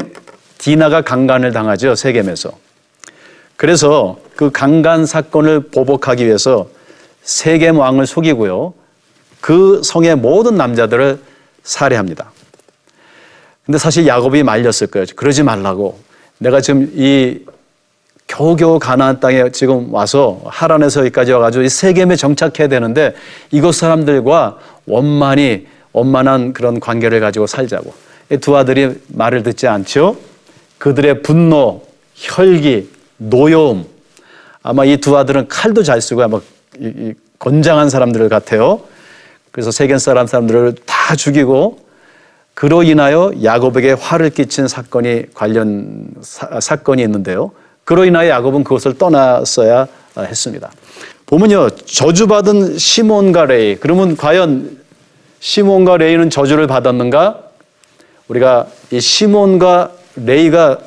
디나가 0.57 1.01
강간을 1.01 1.51
당하죠. 1.51 1.95
세겜에서. 1.95 2.51
그래서 3.57 4.17
그 4.35 4.51
강간 4.51 5.05
사건을 5.05 5.69
보복하기 5.69 6.25
위해서 6.25 6.67
세겜 7.23 7.77
왕을 7.77 8.05
속이고요. 8.05 8.73
그 9.39 9.81
성의 9.83 10.15
모든 10.15 10.55
남자들을 10.55 11.19
살해합니다. 11.63 12.31
근데 13.65 13.77
사실 13.77 14.05
야곱이 14.05 14.43
말렸을 14.43 14.87
거예요. 14.91 15.05
그러지 15.15 15.43
말라고. 15.43 15.97
내가 16.37 16.61
지금 16.61 16.91
이 16.95 17.39
겨우겨우 18.27 18.79
가나안 18.79 19.19
땅에 19.19 19.51
지금 19.51 19.93
와서 19.93 20.41
하란에서 20.45 21.01
여기까지 21.01 21.31
와가지고 21.31 21.63
이 21.63 21.69
세겜에 21.69 22.15
정착해야 22.15 22.67
되는데 22.67 23.13
이곳 23.51 23.73
사람들과 23.75 24.57
원만히 24.85 25.67
원만한 25.93 26.53
그런 26.53 26.79
관계를 26.79 27.19
가지고 27.19 27.47
살자고. 27.47 27.93
이 28.31 28.37
두 28.37 28.57
아들이 28.57 28.99
말을 29.09 29.43
듣지 29.43 29.67
않죠. 29.67 30.17
그들의 30.79 31.21
분노, 31.21 31.83
혈기, 32.15 32.89
노여움. 33.17 33.85
아마 34.63 34.83
이 34.85 34.97
두 34.97 35.15
아들은 35.17 35.47
칼도 35.47 35.83
잘 35.83 36.01
쓰고 36.01 36.23
아마 36.23 36.39
이, 36.79 36.85
이 36.87 37.13
건장한 37.39 37.89
사람들 37.89 38.27
같아요. 38.29 38.81
그래서 39.51 39.71
세겜 39.71 39.99
사람 39.99 40.25
사람들을 40.27 40.75
다 40.85 41.15
죽이고 41.15 41.84
그로 42.55 42.83
인하여 42.83 43.31
야곱에게 43.43 43.91
화를 43.91 44.29
끼친 44.31 44.67
사건이 44.67 45.33
관련 45.33 46.07
사, 46.21 46.77
건이 46.77 47.01
있는데요. 47.03 47.51
그로 47.83 48.05
인하여 48.05 48.29
야곱은 48.29 48.63
그것을 48.63 48.97
떠났어야 48.97 49.87
했습니다. 50.17 50.71
보면요. 51.25 51.69
저주받은 51.71 52.77
시몬과 52.77 53.45
레이. 53.45 53.75
그러면 53.75 54.15
과연 54.15 54.77
시몬과 55.39 55.97
레이는 55.97 56.29
저주를 56.29 56.65
받았는가? 56.67 57.41
우리가 58.29 58.67
이 58.91 58.99
시몬과 59.01 59.91
레이가 60.15 60.79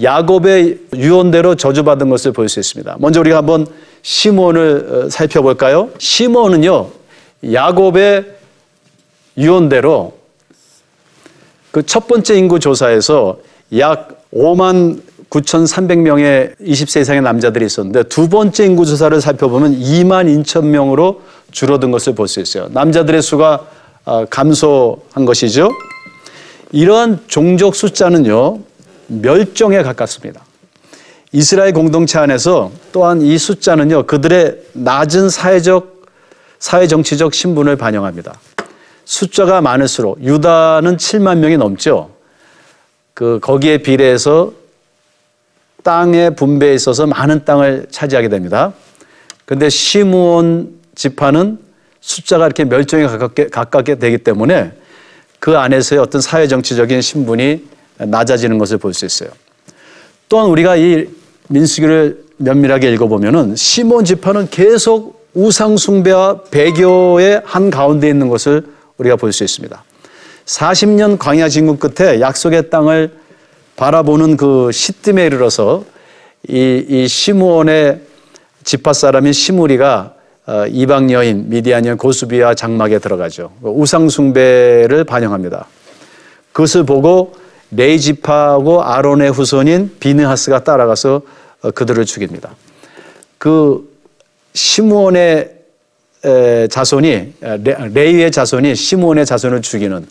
야곱의 0.00 0.78
유언대로 0.94 1.56
저주받은 1.56 2.08
것을 2.08 2.32
볼 2.32 2.48
수 2.48 2.60
있습니다. 2.60 2.96
먼저 3.00 3.18
우리가 3.20 3.38
한번 3.38 3.66
시몬을 4.02 5.08
살펴볼까요? 5.10 5.90
시몬은요. 5.98 6.90
야곱의 7.52 8.24
유언대로 9.36 10.17
그 11.70 11.82
첫 11.82 12.06
번째 12.06 12.36
인구 12.36 12.58
조사에서 12.60 13.38
약 13.78 14.22
5만 14.32 15.02
9,300명의 15.30 16.56
20세 16.58 17.02
이상의 17.02 17.20
남자들이 17.22 17.66
있었는데 17.66 18.04
두 18.04 18.28
번째 18.28 18.64
인구 18.64 18.86
조사를 18.86 19.20
살펴보면 19.20 19.78
2만 19.78 20.42
2천 20.42 20.64
명으로 20.66 21.20
줄어든 21.50 21.90
것을 21.90 22.14
볼 22.14 22.28
수 22.28 22.40
있어요. 22.40 22.68
남자들의 22.70 23.20
수가 23.22 23.66
아, 24.06 24.24
감소한 24.30 25.26
것이죠. 25.26 25.70
이러한 26.72 27.20
종족 27.26 27.74
숫자는요, 27.76 28.60
멸종에 29.08 29.82
가깝습니다. 29.82 30.42
이스라엘 31.32 31.74
공동체 31.74 32.18
안에서 32.18 32.70
또한 32.92 33.20
이 33.20 33.36
숫자는요, 33.36 34.06
그들의 34.06 34.56
낮은 34.72 35.28
사회적, 35.28 36.06
사회 36.58 36.86
정치적 36.86 37.34
신분을 37.34 37.76
반영합니다. 37.76 38.32
숫자가 39.08 39.62
많을수록 39.62 40.22
유다는 40.22 40.98
7만 40.98 41.38
명이 41.38 41.56
넘죠. 41.56 42.10
그 43.14 43.38
거기에 43.40 43.78
비례해서 43.78 44.52
땅의 45.82 46.36
분배에 46.36 46.74
있어서 46.74 47.06
많은 47.06 47.46
땅을 47.46 47.86
차지하게 47.90 48.28
됩니다. 48.28 48.74
근데 49.46 49.70
시므온 49.70 50.78
지파는 50.94 51.58
숫자가 52.02 52.44
이렇게 52.44 52.64
멸종에 52.64 53.06
가깝게, 53.06 53.48
가깝게 53.48 53.94
되기 53.94 54.18
때문에 54.18 54.72
그 55.38 55.56
안에서의 55.56 56.02
어떤 56.02 56.20
사회 56.20 56.46
정치적인 56.46 57.00
신분이 57.00 57.64
낮아지는 57.96 58.58
것을 58.58 58.76
볼 58.76 58.92
수 58.92 59.06
있어요. 59.06 59.30
또한 60.28 60.50
우리가 60.50 60.76
이 60.76 61.08
민수기를 61.48 62.24
면밀하게 62.36 62.92
읽어보면은 62.92 63.56
시몬 63.56 64.04
지파는 64.04 64.50
계속 64.50 65.26
우상 65.32 65.78
숭배와 65.78 66.42
배교의 66.50 67.40
한 67.46 67.70
가운데 67.70 68.06
있는 68.06 68.28
것을 68.28 68.76
우리가 68.98 69.16
볼 69.16 69.32
수 69.32 69.44
있습니다. 69.44 69.82
40년 70.44 71.18
광야 71.18 71.48
진국 71.48 71.78
끝에 71.78 72.20
약속의 72.20 72.70
땅을 72.70 73.12
바라보는 73.76 74.36
그 74.36 74.70
시뜸에 74.72 75.26
이르러서 75.26 75.84
이, 76.48 76.84
이 76.88 77.08
시므온의 77.08 78.00
지파 78.64 78.92
사람인 78.92 79.32
시무리가 79.32 80.14
어, 80.46 80.64
이방 80.66 81.10
여인 81.10 81.50
미디안 81.50 81.84
여인 81.84 81.98
고수비와 81.98 82.54
장막에 82.54 82.98
들어가죠. 82.98 83.52
우상 83.60 84.08
숭배를 84.08 85.04
반영합니다. 85.04 85.68
그것을 86.52 86.84
보고 86.84 87.34
레이 87.70 88.00
지파하고 88.00 88.82
아론의 88.82 89.30
후손인 89.30 89.96
비느하스가 90.00 90.64
따라가서 90.64 91.20
어, 91.62 91.70
그들을 91.70 92.02
죽입니다. 92.06 92.54
그 93.36 93.86
시므온의 94.54 95.57
자손이 96.70 97.34
레이의 97.92 98.30
자손이 98.30 98.74
시므온의 98.74 99.26
자손을 99.26 99.62
죽이는 99.62 100.06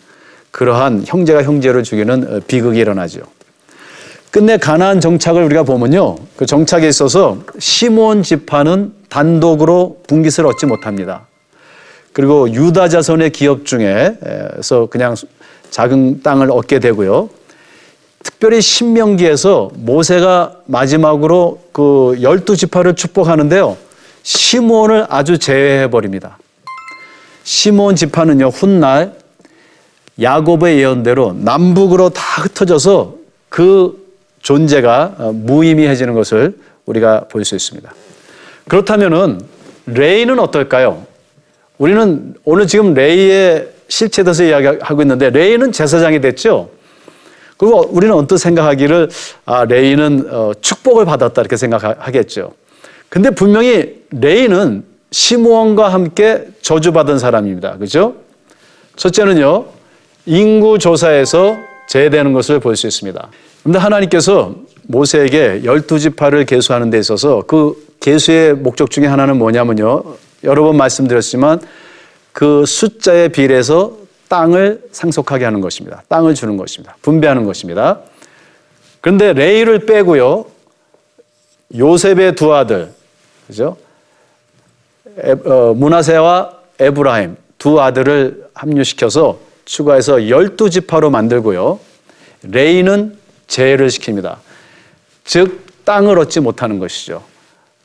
그러한 0.50 1.04
형제가 1.06 1.42
형제를 1.42 1.82
죽이는 1.82 2.36
어, 2.36 2.40
비극이 2.46 2.78
일어나죠. 2.78 3.20
끝내 4.30 4.56
가나안 4.56 5.00
정착을 5.00 5.42
우리가 5.44 5.62
보면요. 5.62 6.16
그 6.36 6.46
정착에 6.46 6.86
있어서 6.88 7.38
시몬 7.58 8.22
지파는 8.22 8.92
단독으로 9.08 9.98
분깃을 10.06 10.46
얻지 10.46 10.66
못합니다. 10.66 11.26
그리고 12.12 12.50
유다 12.50 12.88
자손의 12.88 13.30
기업 13.30 13.64
중에서 13.64 14.86
그냥 14.90 15.14
작은 15.70 16.22
땅을 16.22 16.50
얻게 16.50 16.78
되고요. 16.78 17.30
특별히 18.22 18.60
신명기에서 18.60 19.70
모세가 19.74 20.62
마지막으로 20.66 21.60
그 21.72 22.18
열두 22.20 22.56
지파를 22.56 22.96
축복하는데요. 22.96 23.76
시몬을 24.28 25.06
아주 25.08 25.38
제외해 25.38 25.88
버립니다. 25.88 26.36
시몬 27.44 27.96
지파는요 27.96 28.48
훗날 28.48 29.14
야곱의 30.20 30.78
예언대로 30.78 31.34
남북으로 31.38 32.10
다 32.10 32.42
흩어져서 32.42 33.14
그 33.48 34.06
존재가 34.42 35.14
어, 35.18 35.32
무의미해지는 35.32 36.12
것을 36.12 36.58
우리가 36.84 37.24
볼 37.30 37.42
수 37.44 37.56
있습니다. 37.56 37.90
그렇다면은 38.68 39.40
레이는 39.86 40.38
어떨까요? 40.38 41.06
우리는 41.78 42.34
오늘 42.44 42.66
지금 42.66 42.92
레이의 42.92 43.68
실체에 43.88 44.24
대해서 44.24 44.44
이야기하고 44.44 45.00
있는데 45.02 45.30
레이는 45.30 45.72
제사장이 45.72 46.20
됐죠. 46.20 46.68
그리고 47.56 47.88
우리는 47.90 48.14
언뜻 48.14 48.36
생각하기를 48.36 49.08
아, 49.46 49.64
레이는 49.64 50.28
어, 50.30 50.52
축복을 50.60 51.06
받았다 51.06 51.40
이렇게 51.40 51.56
생각하겠죠. 51.56 52.52
근데 53.08 53.30
분명히 53.30 54.02
레이는 54.10 54.84
시므온과 55.10 55.88
함께 55.92 56.46
저주받은 56.62 57.18
사람입니다. 57.18 57.78
그죠? 57.78 58.16
첫째는요. 58.96 59.66
인구 60.26 60.78
조사에서 60.78 61.56
제외되는 61.88 62.32
것을 62.34 62.60
볼 62.60 62.76
수 62.76 62.86
있습니다. 62.86 63.28
그런데 63.62 63.78
하나님께서 63.78 64.54
모세에게 64.84 65.62
열두 65.64 65.98
지파를 65.98 66.44
계수하는 66.44 66.90
데 66.90 66.98
있어서 66.98 67.42
그 67.46 67.74
계수의 68.00 68.54
목적 68.54 68.90
중에 68.90 69.06
하나는 69.06 69.38
뭐냐면요. 69.38 70.02
여러 70.44 70.62
번 70.62 70.76
말씀드렸지만 70.76 71.60
그 72.32 72.64
숫자에 72.66 73.28
비례해서 73.28 73.96
땅을 74.28 74.82
상속하게 74.92 75.44
하는 75.46 75.60
것입니다. 75.60 76.02
땅을 76.08 76.34
주는 76.34 76.56
것입니다. 76.56 76.96
분배하는 77.02 77.44
것입니다. 77.44 78.00
그런데 79.00 79.32
레이를 79.32 79.86
빼고요. 79.86 80.44
요셉의 81.76 82.34
두 82.34 82.54
아들, 82.54 82.92
그죠? 83.48 83.76
어, 85.16 85.74
문하세와 85.74 86.52
에브라임 86.78 87.36
두 87.56 87.80
아들을 87.80 88.48
합류시켜서 88.54 89.40
추가해서 89.64 90.28
열두 90.28 90.70
지파로 90.70 91.10
만들고요. 91.10 91.80
레이는 92.42 93.18
재해를 93.48 93.88
시킵니다. 93.88 94.36
즉 95.24 95.66
땅을 95.84 96.18
얻지 96.18 96.40
못하는 96.40 96.78
것이죠. 96.78 97.24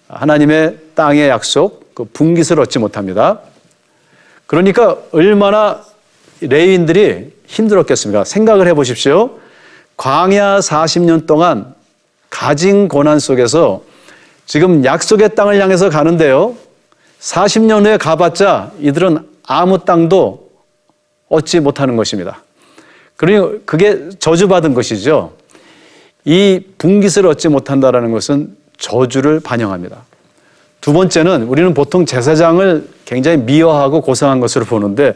하나님의 0.07 0.77
땅의 0.93 1.29
약속, 1.29 1.95
그 1.95 2.05
분깃을 2.05 2.59
얻지 2.59 2.79
못합니다. 2.79 3.39
그러니까 4.45 4.97
얼마나 5.11 5.83
레인들이 6.41 7.33
힘들었겠습니까? 7.47 8.25
생각을 8.25 8.67
해 8.67 8.73
보십시오. 8.73 9.39
광야 9.97 10.59
40년 10.59 11.25
동안 11.25 11.73
가진 12.29 12.87
고난 12.87 13.19
속에서 13.19 13.83
지금 14.45 14.83
약속의 14.85 15.35
땅을 15.35 15.61
향해서 15.61 15.89
가는데요. 15.89 16.55
40년 17.19 17.85
후에 17.85 17.97
가봤자 17.97 18.71
이들은 18.79 19.19
아무 19.43 19.85
땅도 19.85 20.49
얻지 21.29 21.61
못하는 21.61 21.95
것입니다. 21.95 22.43
그러니 23.15 23.65
그게 23.65 24.09
저주받은 24.19 24.73
것이죠. 24.73 25.33
이 26.25 26.61
분깃을 26.77 27.25
얻지 27.27 27.49
못한다라는 27.49 28.11
것은 28.11 28.55
저주를 28.77 29.39
반영합니다. 29.39 30.03
두 30.81 30.91
번째는 30.91 31.43
우리는 31.43 31.73
보통 31.73 32.05
제사장을 32.05 32.87
굉장히 33.05 33.37
미워하고 33.37 34.01
고상한 34.01 34.39
것으로 34.41 34.65
보는데 34.65 35.13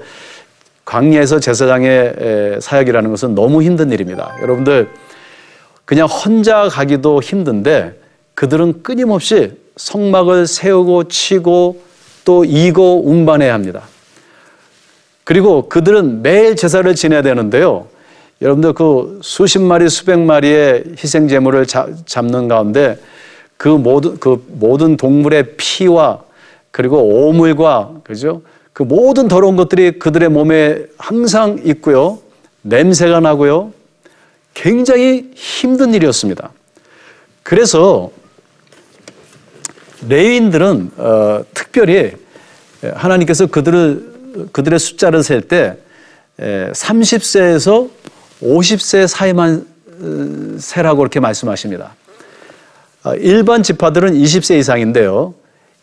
광야에서 0.85 1.41
제사장의 1.41 2.59
사역이라는 2.61 3.09
것은 3.09 3.35
너무 3.35 3.61
힘든 3.61 3.91
일입니다. 3.91 4.33
여러분들 4.41 4.89
그냥 5.83 6.07
혼자 6.07 6.69
가기도 6.69 7.21
힘든데 7.21 7.93
그들은 8.37 8.83
끊임없이 8.83 9.53
성막을 9.77 10.45
세우고 10.45 11.05
치고 11.05 11.81
또 12.23 12.45
이고 12.45 13.01
운반해야 13.09 13.51
합니다. 13.51 13.81
그리고 15.23 15.67
그들은 15.67 16.21
매일 16.21 16.55
제사를 16.55 16.93
지내야 16.93 17.23
되는데요. 17.23 17.87
여러분들 18.43 18.73
그 18.73 19.19
수십 19.23 19.59
마리, 19.59 19.89
수백 19.89 20.19
마리의 20.19 20.83
희생 21.03 21.27
제물을 21.27 21.65
잡는 22.05 22.47
가운데 22.47 22.99
그 23.57 23.69
모든 23.69 24.19
그 24.19 24.45
모든 24.49 24.97
동물의 24.97 25.55
피와 25.57 26.21
그리고 26.69 26.99
오물과 26.99 28.01
그죠? 28.03 28.43
그 28.71 28.83
모든 28.83 29.27
더러운 29.27 29.55
것들이 29.55 29.97
그들의 29.97 30.29
몸에 30.29 30.85
항상 30.99 31.59
있고요. 31.63 32.19
냄새가 32.61 33.19
나고요. 33.19 33.73
굉장히 34.53 35.31
힘든 35.33 35.95
일이었습니다. 35.95 36.51
그래서 37.41 38.11
레위인들은 40.07 40.91
어, 40.97 41.43
특별히 41.53 42.13
하나님께서 42.81 43.47
그들을 43.47 44.49
그들의 44.51 44.79
숫자를 44.79 45.23
셀 45.23 45.41
때 45.41 45.77
30세에서 46.39 47.89
50세 48.41 49.07
사이만 49.07 49.65
어, 49.99 50.57
세라고 50.59 51.01
이렇게 51.01 51.19
말씀하십니다. 51.19 51.95
어, 53.03 53.15
일반 53.15 53.63
지파들은 53.63 54.13
20세 54.13 54.59
이상인데요. 54.59 55.33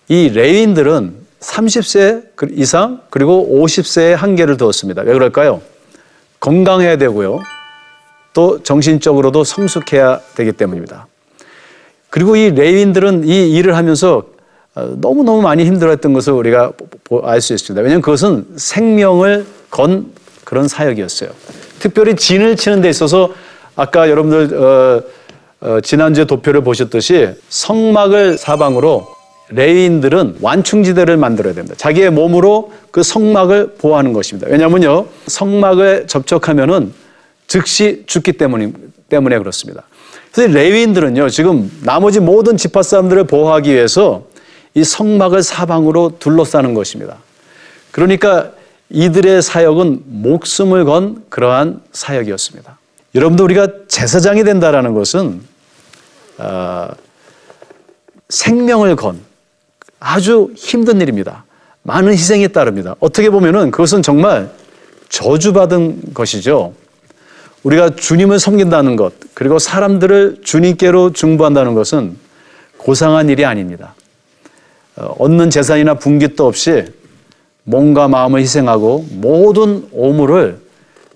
이 0.09 0.29
레인들은 0.29 1.15
30세 1.41 2.25
그 2.37 2.47
이상 2.53 3.01
그리고 3.11 3.49
50세에 3.51 4.15
한계를 4.15 4.57
두었습니다. 4.57 5.03
왜 5.03 5.13
그럴까요? 5.13 5.61
건강해야 6.39 6.97
되고요. 6.97 7.43
또 8.33 8.63
정신적으로도 8.63 9.45
성숙해야 9.45 10.21
되기 10.37 10.53
때문입니다. 10.53 11.07
그리고 12.15 12.37
이 12.37 12.53
레인들은 12.53 13.27
이 13.27 13.51
일을 13.51 13.75
하면서 13.77 14.23
어, 14.77 14.95
너무너무 15.01 15.43
많이 15.43 15.65
힘들었던 15.65 16.13
것을 16.13 16.33
우리가 16.33 16.71
알 17.25 17.41
수 17.41 17.55
있습니다. 17.55 17.83
왜냐하면 17.83 18.03
그것은 18.03 18.47
생명을 18.55 19.45
건 19.69 20.13
그런 20.45 20.69
사역이었어요. 20.69 21.31
특별히 21.81 22.15
진을 22.15 22.55
치는 22.55 22.83
데 22.83 22.89
있어서 22.89 23.33
아까 23.75 24.09
여러분들 24.09 24.57
어, 24.57 25.03
어, 25.61 25.81
지난주에 25.81 26.25
도표를 26.25 26.63
보셨듯이 26.63 27.31
성막을 27.49 28.39
사방으로 28.39 29.09
레인들은 29.49 30.37
완충지대를 30.41 31.17
만들어야 31.17 31.53
됩니다. 31.53 31.75
자기의 31.77 32.11
몸으로 32.11 32.71
그 32.93 33.03
성막을 33.03 33.75
보호하는 33.79 34.13
것입니다. 34.13 34.49
왜냐하면요, 34.49 35.07
성막을 35.27 36.07
접촉하면은 36.07 36.93
즉시 37.49 38.05
죽기 38.07 38.35
때문에, 38.35 38.71
때문에 39.09 39.37
그렇습니다. 39.39 39.83
그래서 40.35 40.53
레위인들은요, 40.53 41.29
지금 41.29 41.71
나머지 41.83 42.19
모든 42.19 42.57
지파 42.57 42.83
사람들을 42.83 43.25
보호하기 43.25 43.73
위해서 43.73 44.27
이 44.75 44.83
성막을 44.83 45.45
사방으로 45.45 46.19
둘러싸는 46.19 46.75
것입니다. 46.75 47.19
그러니까 47.93 48.51
이들의 48.91 49.41
사역은 49.43 50.03
목숨을 50.07 50.85
건 50.85 51.23
그러한 51.29 51.81
사역이었습니다. 51.93 52.79
여러분도 53.15 53.45
우리가 53.45 53.69
제사장이 53.87 54.43
된다라는 54.43 54.93
것은 54.95 55.41
어, 56.39 56.89
생명을 58.29 58.97
건 58.97 59.21
아주 60.01 60.51
힘든 60.57 61.01
일입니다. 61.01 61.45
많은 61.83 62.13
희생이 62.13 62.49
따릅니다. 62.49 62.97
어떻게 62.99 63.31
보면은 63.31 63.71
그것은 63.71 64.03
정말 64.03 64.51
저주받은 65.11 66.13
것이죠. 66.13 66.75
우리가 67.65 67.97
주님을 67.97 68.39
섬긴다는 68.39 68.97
것, 68.97 69.15
그리고 69.35 69.59
사람들을 69.59 70.43
주님께로 70.43 71.13
중보한다는 71.13 71.75
것은 71.75 72.17
고상한 72.77 73.29
일이 73.29 73.45
아닙니다. 73.45 73.95
어, 74.97 75.15
얻는 75.19 75.51
재산이나 75.51 75.95
분깃도 75.95 76.47
없이 76.47 76.85
몸과 77.65 78.09
마음을 78.09 78.41
희생하고 78.41 79.07
모든 79.11 79.89
오물을 79.91 80.59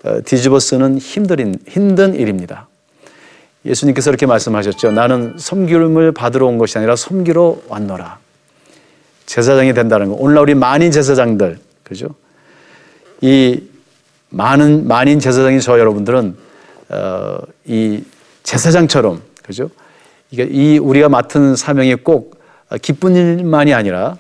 어, 0.05 0.21
뒤집어 0.25 0.59
쓰는 0.59 0.99
힘든, 0.99 1.57
힘든 1.69 2.15
일입니다. 2.15 2.67
예수님께서 3.65 4.11
이렇게 4.11 4.25
말씀하셨죠. 4.25 4.93
나는 4.93 5.35
섬김을 5.39 6.13
받으러 6.13 6.47
온 6.47 6.59
것이 6.59 6.79
아니라 6.79 6.97
섬기러 6.97 7.59
왔노라. 7.69 8.19
제사장이 9.27 9.75
된다는 9.75 10.09
거. 10.09 10.15
오늘날 10.15 10.45
우리 10.45 10.55
만인 10.55 10.91
제사장들, 10.91 11.59
그죠? 11.83 12.15
이 13.21 13.61
많은 14.31 14.87
만인 14.87 15.21
제사장인 15.21 15.61
저 15.61 15.79
여러분들은 15.79 16.37
어, 16.91 17.39
이 17.67 18.03
제사장처럼, 18.43 19.23
그죠? 19.43 19.71
이게 20.31 20.45
이 20.51 20.79
우리가 20.79 21.09
맡은 21.09 21.57
사명이 21.57 21.97
꼭 21.97 22.39
기쁜 22.83 23.17
일만이 23.17 23.73
아니라 23.75 24.17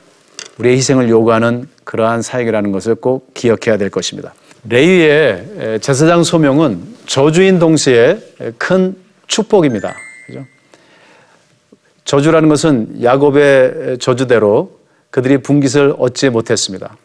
우리의 0.58 0.76
희생을 0.76 1.08
요구하는 1.08 1.68
그러한 1.84 2.22
사역이라는 2.22 2.72
것을 2.72 2.94
꼭 2.94 3.32
기억해야 3.34 3.76
될 3.76 3.90
것입니다. 3.90 4.34
레위의 4.68 5.78
제사장 5.80 6.24
소명은 6.24 6.82
저주인 7.06 7.58
동시에 7.58 8.18
큰 8.58 8.96
축복입니다. 9.26 9.94
그죠? 10.26 10.44
저주라는 12.04 12.48
것은 12.48 13.02
야곱의 13.02 13.98
저주대로 13.98 14.78
그들이 15.10 15.38
분깃을 15.38 15.94
얻지 15.98 16.30
못했습니다. 16.30 16.96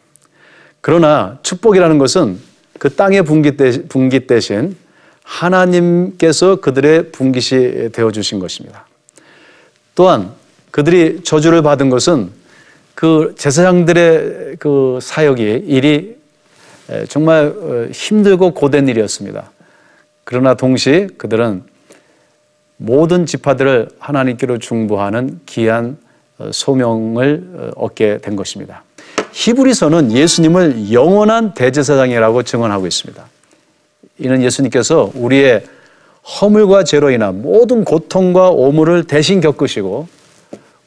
그러나 0.82 1.40
축복이라는 1.44 1.98
것은 1.98 2.40
그 2.84 2.94
땅의 2.94 3.24
분깃 3.24 4.28
대신 4.28 4.76
하나님께서 5.24 6.58
그들의 6.58 7.14
분깃이 7.14 7.94
되어 7.94 8.12
주신 8.12 8.40
것입니다. 8.40 8.86
또한 9.96 10.34
그들이 10.70 11.24
저주를 11.24 11.62
받은 11.62 11.90
것은 11.90 12.32
그 12.94 13.36
제사장들의 13.38 14.58
그 14.60 15.00
사역이 15.02 15.64
일이 15.66 16.18
정말 17.08 17.56
어, 17.56 17.88
힘들고 17.90 18.54
고된 18.54 18.90
일이었습니다. 18.90 19.50
그러나 20.26 20.54
동시에 20.54 21.08
그들은 21.18 21.64
모든 22.76 23.26
지파들을 23.26 23.92
하나님께로 23.98 24.58
중보하는 24.58 25.40
귀한 25.46 25.98
어, 26.38 26.50
소명을 26.52 27.50
어, 27.54 27.72
얻게 27.78 28.18
된 28.18 28.36
것입니다. 28.36 28.84
히브리서는 29.34 30.12
예수님을 30.12 30.92
영원한 30.92 31.56
대제사장이라고 31.56 32.44
증언하고 32.44 32.86
있습니다. 32.86 33.26
이는 34.20 34.44
예수님께서 34.44 35.12
우리의 35.16 35.64
허물과 36.40 36.84
죄로 36.84 37.10
인한 37.10 37.42
모든 37.42 37.84
고통과 37.84 38.50
오물을 38.52 39.06
대신 39.06 39.42
겪으시고 39.42 40.08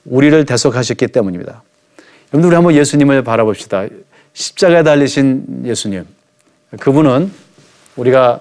우리를 0.04 0.44
대속하셨기 0.46 1.08
때문입니다. 1.08 1.62
여러분들 2.32 2.46
우리 2.46 2.54
한번 2.54 2.74
예수님을 2.74 3.22
바라봅시다. 3.22 3.86
십자가에 4.32 4.84
달리신 4.84 5.64
예수님. 5.66 6.04
그분은 6.78 7.32
우리가 7.96 8.40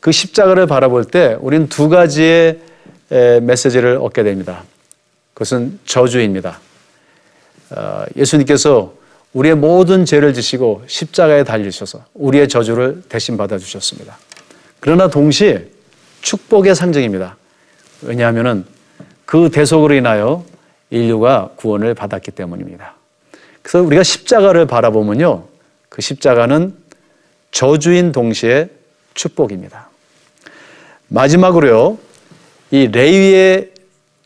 그 0.00 0.10
십자가를 0.10 0.66
바라볼 0.66 1.04
때 1.04 1.36
우리는 1.40 1.68
두 1.68 1.88
가지의 1.88 2.58
메시지를 3.42 3.98
얻게 4.00 4.24
됩니다. 4.24 4.64
그것은 5.34 5.78
저주입니다. 5.86 6.60
어, 7.70 8.04
예수님께서 8.16 8.94
우리의 9.32 9.54
모든 9.54 10.04
죄를 10.04 10.32
지시고 10.32 10.82
십자가에 10.86 11.44
달리셔서 11.44 12.04
우리의 12.14 12.48
저주를 12.48 13.02
대신 13.08 13.36
받아주셨습니다. 13.36 14.18
그러나 14.80 15.08
동시에 15.08 15.68
축복의 16.22 16.74
상징입니다. 16.74 17.36
왜냐하면 18.02 18.64
그 19.24 19.50
대속으로 19.50 19.94
인하여 19.94 20.44
인류가 20.90 21.50
구원을 21.56 21.94
받았기 21.94 22.30
때문입니다. 22.30 22.94
그래서 23.60 23.82
우리가 23.82 24.02
십자가를 24.02 24.66
바라보면요. 24.66 25.44
그 25.88 26.00
십자가는 26.00 26.74
저주인 27.50 28.12
동시에 28.12 28.70
축복입니다. 29.14 29.90
마지막으로요. 31.08 31.98
이 32.70 32.86
레위의 32.86 33.72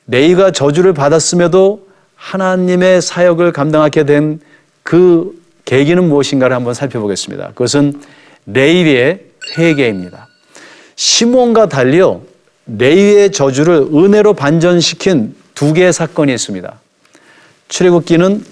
레위가 0.07 0.51
저주를 0.51 0.93
받았음에도 0.93 1.89
하나님의 2.23 3.03
사역을 3.03 3.53
감당하게 3.53 4.05
된 4.05 4.41
그 4.83 5.41
계기는 5.65 6.09
무엇인가를 6.09 6.55
한번 6.55 6.75
살펴보겠습니다. 6.75 7.49
그것은 7.49 8.01
레위의 8.47 9.21
회개입니다. 9.57 10.29
시몬과 10.97 11.69
달리요. 11.69 12.23
레위의 12.67 13.33
저주를 13.33 13.89
은혜로 13.93 14.35
반전시킨 14.35 15.35
두 15.55 15.73
개의 15.73 15.93
사건이 15.93 16.33
있습니다. 16.33 16.81
출애굽기는 17.69 18.45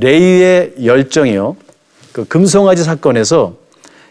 레위의 0.00 0.74
열정이요. 0.84 1.56
그 2.12 2.24
금송아지 2.24 2.84
사건에서 2.84 3.56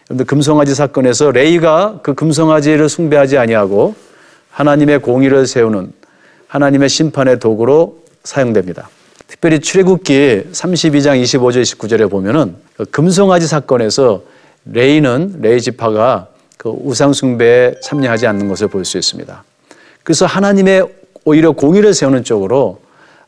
여러분들 0.09 0.25
금송아지 0.25 0.73
사건에서 0.73 1.31
레위가 1.31 1.99
그 2.01 2.13
금송아지를 2.13 2.89
숭배하지 2.89 3.37
아니하고 3.37 3.95
하나님의 4.51 4.99
공의를 5.01 5.45
세우는 5.45 5.91
하나님의 6.47 6.89
심판의 6.89 7.39
도구로 7.39 8.03
사용됩니다. 8.23 8.89
특별히 9.27 9.59
출애굽기 9.59 10.43
32장 10.51 11.21
25절 11.21 11.61
29절에 11.61 12.09
보면은 12.09 12.55
그 12.77 12.85
금송아지 12.85 13.47
사건에서 13.47 14.23
레위는 14.65 15.39
레위 15.41 15.59
지파가 15.61 16.27
그 16.57 16.69
우상 16.69 17.13
숭배에 17.13 17.75
참여하지 17.81 18.25
않는 18.27 18.47
것을 18.47 18.67
볼 18.67 18.85
수 18.85 18.97
있습니다. 18.97 19.43
그래서 20.03 20.25
하나님의 20.25 20.87
오히려 21.25 21.51
공의를 21.51 21.93
세우는 21.93 22.23
쪽으로 22.23 22.79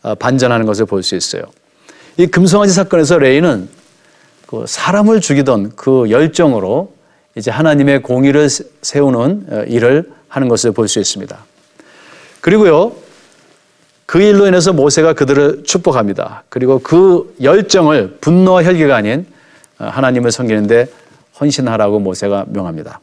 어, 0.01 0.15
반전하는 0.15 0.65
것을 0.65 0.85
볼 0.85 1.03
수 1.03 1.15
있어요. 1.15 1.43
이 2.17 2.27
금송아지 2.27 2.73
사건에서 2.73 3.17
레이는 3.17 3.67
그 4.47 4.63
사람을 4.67 5.19
죽이던 5.21 5.73
그 5.75 6.09
열정으로 6.09 6.93
이제 7.35 7.51
하나님의 7.51 8.01
공의를 8.01 8.47
세우는 8.49 9.45
어, 9.49 9.63
일을 9.67 10.09
하는 10.29 10.47
것을 10.47 10.71
볼 10.71 10.87
수 10.87 10.99
있습니다. 10.99 11.37
그리고요, 12.41 12.93
그 14.09 14.19
일로 14.19 14.47
인해서 14.47 14.73
모세가 14.73 15.13
그들을 15.13 15.65
축복합니다. 15.65 16.41
그리고 16.49 16.79
그 16.79 17.31
열정을 17.43 18.17
분노와 18.19 18.63
혈기가 18.63 18.95
아닌 18.95 19.27
어, 19.77 19.85
하나님을 19.85 20.31
섬기는데 20.31 20.87
헌신하라고 21.39 21.99
모세가 21.99 22.45
명합니다. 22.47 23.01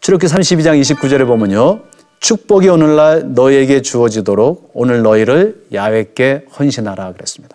출애굽기 0.00 0.34
32장 0.34 0.80
29절에 0.80 1.26
보면요. 1.26 1.80
축복이 2.20 2.70
오늘날 2.70 3.34
너에게 3.34 3.82
주어지도록 3.82 4.70
오늘 4.72 5.02
너희를 5.02 5.66
야훼께 5.74 6.46
헌신하라 6.58 7.12
그랬습니다. 7.12 7.54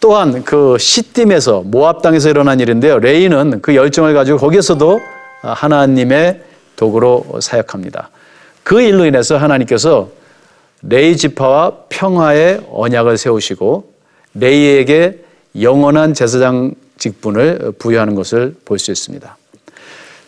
또한 0.00 0.44
그 0.44 0.78
시딤에서 0.78 1.64
모압 1.66 2.00
땅에서 2.00 2.30
일어난 2.30 2.60
일인데요. 2.60 2.98
레이는 2.98 3.60
그 3.60 3.76
열정을 3.76 4.14
가지고 4.14 4.38
거기에서도 4.38 5.00
하나님의 5.42 6.44
도구로 6.76 7.40
사역합니다. 7.42 8.08
그 8.62 8.80
일로 8.80 9.04
인해서 9.04 9.36
하나님께서 9.36 10.21
레이 10.82 11.16
지파와 11.16 11.84
평화의 11.88 12.66
언약을 12.70 13.16
세우시고 13.16 13.92
레이에게 14.34 15.22
영원한 15.60 16.14
제사장 16.14 16.74
직분을 16.98 17.72
부여하는 17.78 18.14
것을 18.14 18.54
볼 18.64 18.78
수 18.78 18.90
있습니다. 18.90 19.36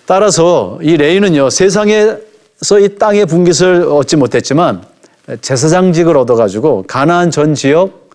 따라서 0.07 0.79
이 0.83 0.97
레이는요 0.97 1.51
세상에서 1.51 2.79
이 2.81 2.97
땅의 2.99 3.27
분깃을 3.27 3.87
얻지 3.89 4.17
못했지만 4.17 4.83
제사장직을 5.41 6.17
얻어가지고 6.17 6.85
가나안 6.87 7.31
전 7.31 7.55
지역 7.55 8.11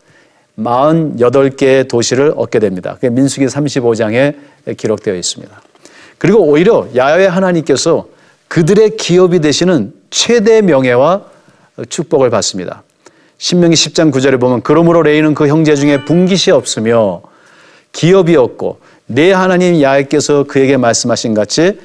48개의 0.58 1.88
도시를 1.88 2.34
얻게 2.36 2.60
됩니다. 2.60 2.94
그게 2.96 3.10
민수기 3.10 3.48
35장에 3.48 4.36
기록되어 4.78 5.16
있습니다. 5.16 5.62
그리고 6.18 6.44
오히려 6.44 6.88
야외 6.96 7.26
하나님께서 7.26 8.08
그들의 8.50 8.98
기업이 8.98 9.40
되시는 9.40 9.94
최대 10.10 10.62
명예와 10.62 11.24
축복을 11.88 12.30
받습니다. 12.30 12.84
신명기 13.38 13.76
10장 13.76 14.12
9절에 14.12 14.40
보면 14.40 14.62
그러므로 14.62 15.02
레이는 15.02 15.34
그 15.34 15.48
형제 15.48 15.76
중에 15.76 16.04
분깃이 16.04 16.52
없으며 16.54 17.22
기업이 17.94 18.36
없고 18.36 18.80
내 19.06 19.32
하나님 19.32 19.82
야훼께서 19.82 20.44
그에게 20.44 20.78
말씀하신 20.78 21.34
같이 21.34 21.80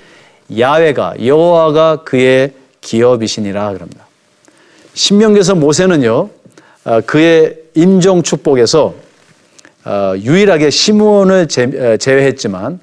야훼가 0.58 1.14
여호와가 1.24 2.02
그의 2.04 2.52
기업이시니라 2.80 3.72
그럽니다. 3.72 4.06
신명기에서 4.94 5.54
모세는요 5.54 6.28
어, 6.84 7.00
그의 7.06 7.56
임종 7.74 8.22
축복에서 8.22 8.94
어, 9.84 10.14
유일하게 10.16 10.70
시므온을 10.70 11.48
제외했지만 11.48 12.80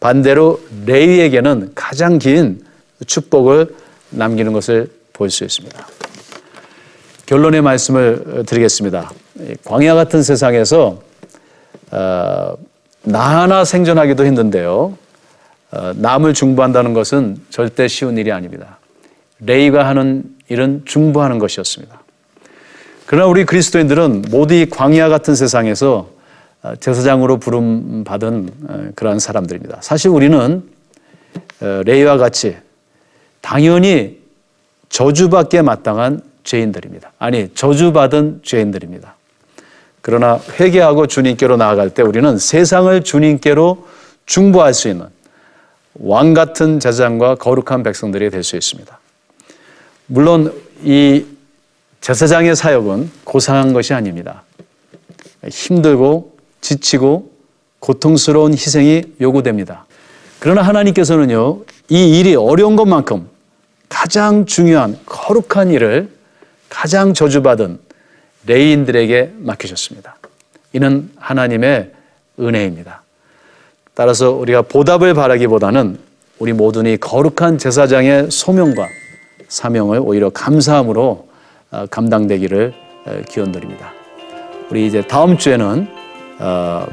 반대로 0.00 0.60
레위에게는 0.86 1.72
가장 1.74 2.18
긴 2.18 2.64
축복을 3.06 3.74
남기는 4.10 4.52
것을 4.52 4.90
볼 5.12 5.30
수 5.30 5.44
있습니다. 5.44 5.86
결론의 7.26 7.60
말씀을 7.60 8.44
드리겠습니다. 8.46 9.10
광야 9.64 9.94
같은 9.94 10.22
세상에서 10.22 11.00
어, 11.90 12.56
나 13.02 13.40
하나 13.42 13.64
생존하기도 13.64 14.24
힘든데요. 14.26 14.96
남을 15.96 16.34
중보한다는 16.34 16.94
것은 16.94 17.36
절대 17.50 17.88
쉬운 17.88 18.16
일이 18.16 18.32
아닙니다. 18.32 18.78
레이가 19.40 19.86
하는 19.86 20.24
일은 20.48 20.82
중보하는 20.84 21.38
것이었습니다. 21.38 22.00
그러나 23.06 23.26
우리 23.26 23.44
그리스도인들은 23.44 24.26
모두 24.30 24.54
이 24.54 24.68
광야 24.68 25.08
같은 25.08 25.34
세상에서 25.34 26.08
어, 26.62 26.74
제사장으로 26.80 27.38
부름 27.38 28.02
받은 28.04 28.50
어, 28.68 28.88
그러한 28.96 29.18
사람들입니다. 29.18 29.78
사실 29.82 30.10
우리는 30.10 30.68
어, 31.60 31.82
레이와 31.84 32.16
같이 32.16 32.56
당연히 33.40 34.20
저주받게 34.88 35.62
마땅한 35.62 36.22
죄인들입니다. 36.46 37.12
아니 37.18 37.52
저주받은 37.54 38.40
죄인들입니다. 38.42 39.16
그러나 40.00 40.40
회개하고 40.58 41.08
주님께로 41.08 41.56
나아갈 41.56 41.90
때 41.90 42.02
우리는 42.02 42.38
세상을 42.38 43.02
주님께로 43.02 43.86
중보할 44.24 44.72
수 44.72 44.88
있는 44.88 45.08
왕 45.94 46.32
같은 46.32 46.78
제사장과 46.80 47.34
거룩한 47.34 47.82
백성들이 47.82 48.30
될 48.30 48.42
수 48.42 48.56
있습니다. 48.56 48.98
물론 50.06 50.54
이 50.84 51.24
제사장의 52.00 52.54
사역은 52.54 53.10
고상한 53.24 53.72
것이 53.72 53.92
아닙니다. 53.92 54.44
힘들고 55.48 56.36
지치고 56.60 57.32
고통스러운 57.80 58.52
희생이 58.52 59.02
요구됩니다. 59.20 59.86
그러나 60.38 60.62
하나님께서는요, 60.62 61.62
이 61.88 62.18
일이 62.18 62.36
어려운 62.36 62.76
것만큼 62.76 63.28
가장 63.88 64.44
중요한 64.46 64.98
거룩한 65.06 65.70
일을 65.70 66.15
가장 66.68 67.14
저주받은 67.14 67.78
레인들에게 68.46 69.32
맡기셨습니다. 69.38 70.16
이는 70.72 71.10
하나님의 71.16 71.90
은혜입니다. 72.38 73.02
따라서 73.94 74.30
우리가 74.30 74.62
보답을 74.62 75.14
바라기보다는 75.14 75.98
우리 76.38 76.52
모두니 76.52 76.98
거룩한 76.98 77.58
제사장의 77.58 78.30
소명과 78.30 78.86
사명을 79.48 80.00
오히려 80.02 80.28
감사함으로 80.30 81.28
어, 81.70 81.86
감당되기를 81.90 82.74
어, 83.06 83.20
기원드립니다. 83.28 83.92
우리 84.70 84.86
이제 84.86 85.00
다음 85.02 85.38
주에는 85.38 85.88
어, 86.38 86.86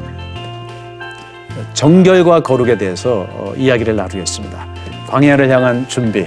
정결과 1.74 2.42
거룩에 2.42 2.78
대해서 2.78 3.28
이야기를 3.58 3.96
나누겠습니다. 3.96 4.68
광야를 5.08 5.50
향한 5.50 5.88
준비, 5.88 6.26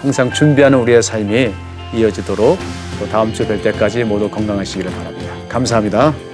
항상 0.00 0.32
준비하는 0.32 0.78
우리의 0.78 1.02
삶이 1.02 1.52
이어지도록 1.96 2.58
또 2.98 3.06
다음 3.08 3.32
주 3.32 3.44
뵐 3.44 3.62
때까지 3.62 4.04
모두 4.04 4.28
건강하시기를 4.28 4.90
바랍니다. 4.90 5.34
감사합니다. 5.48 6.33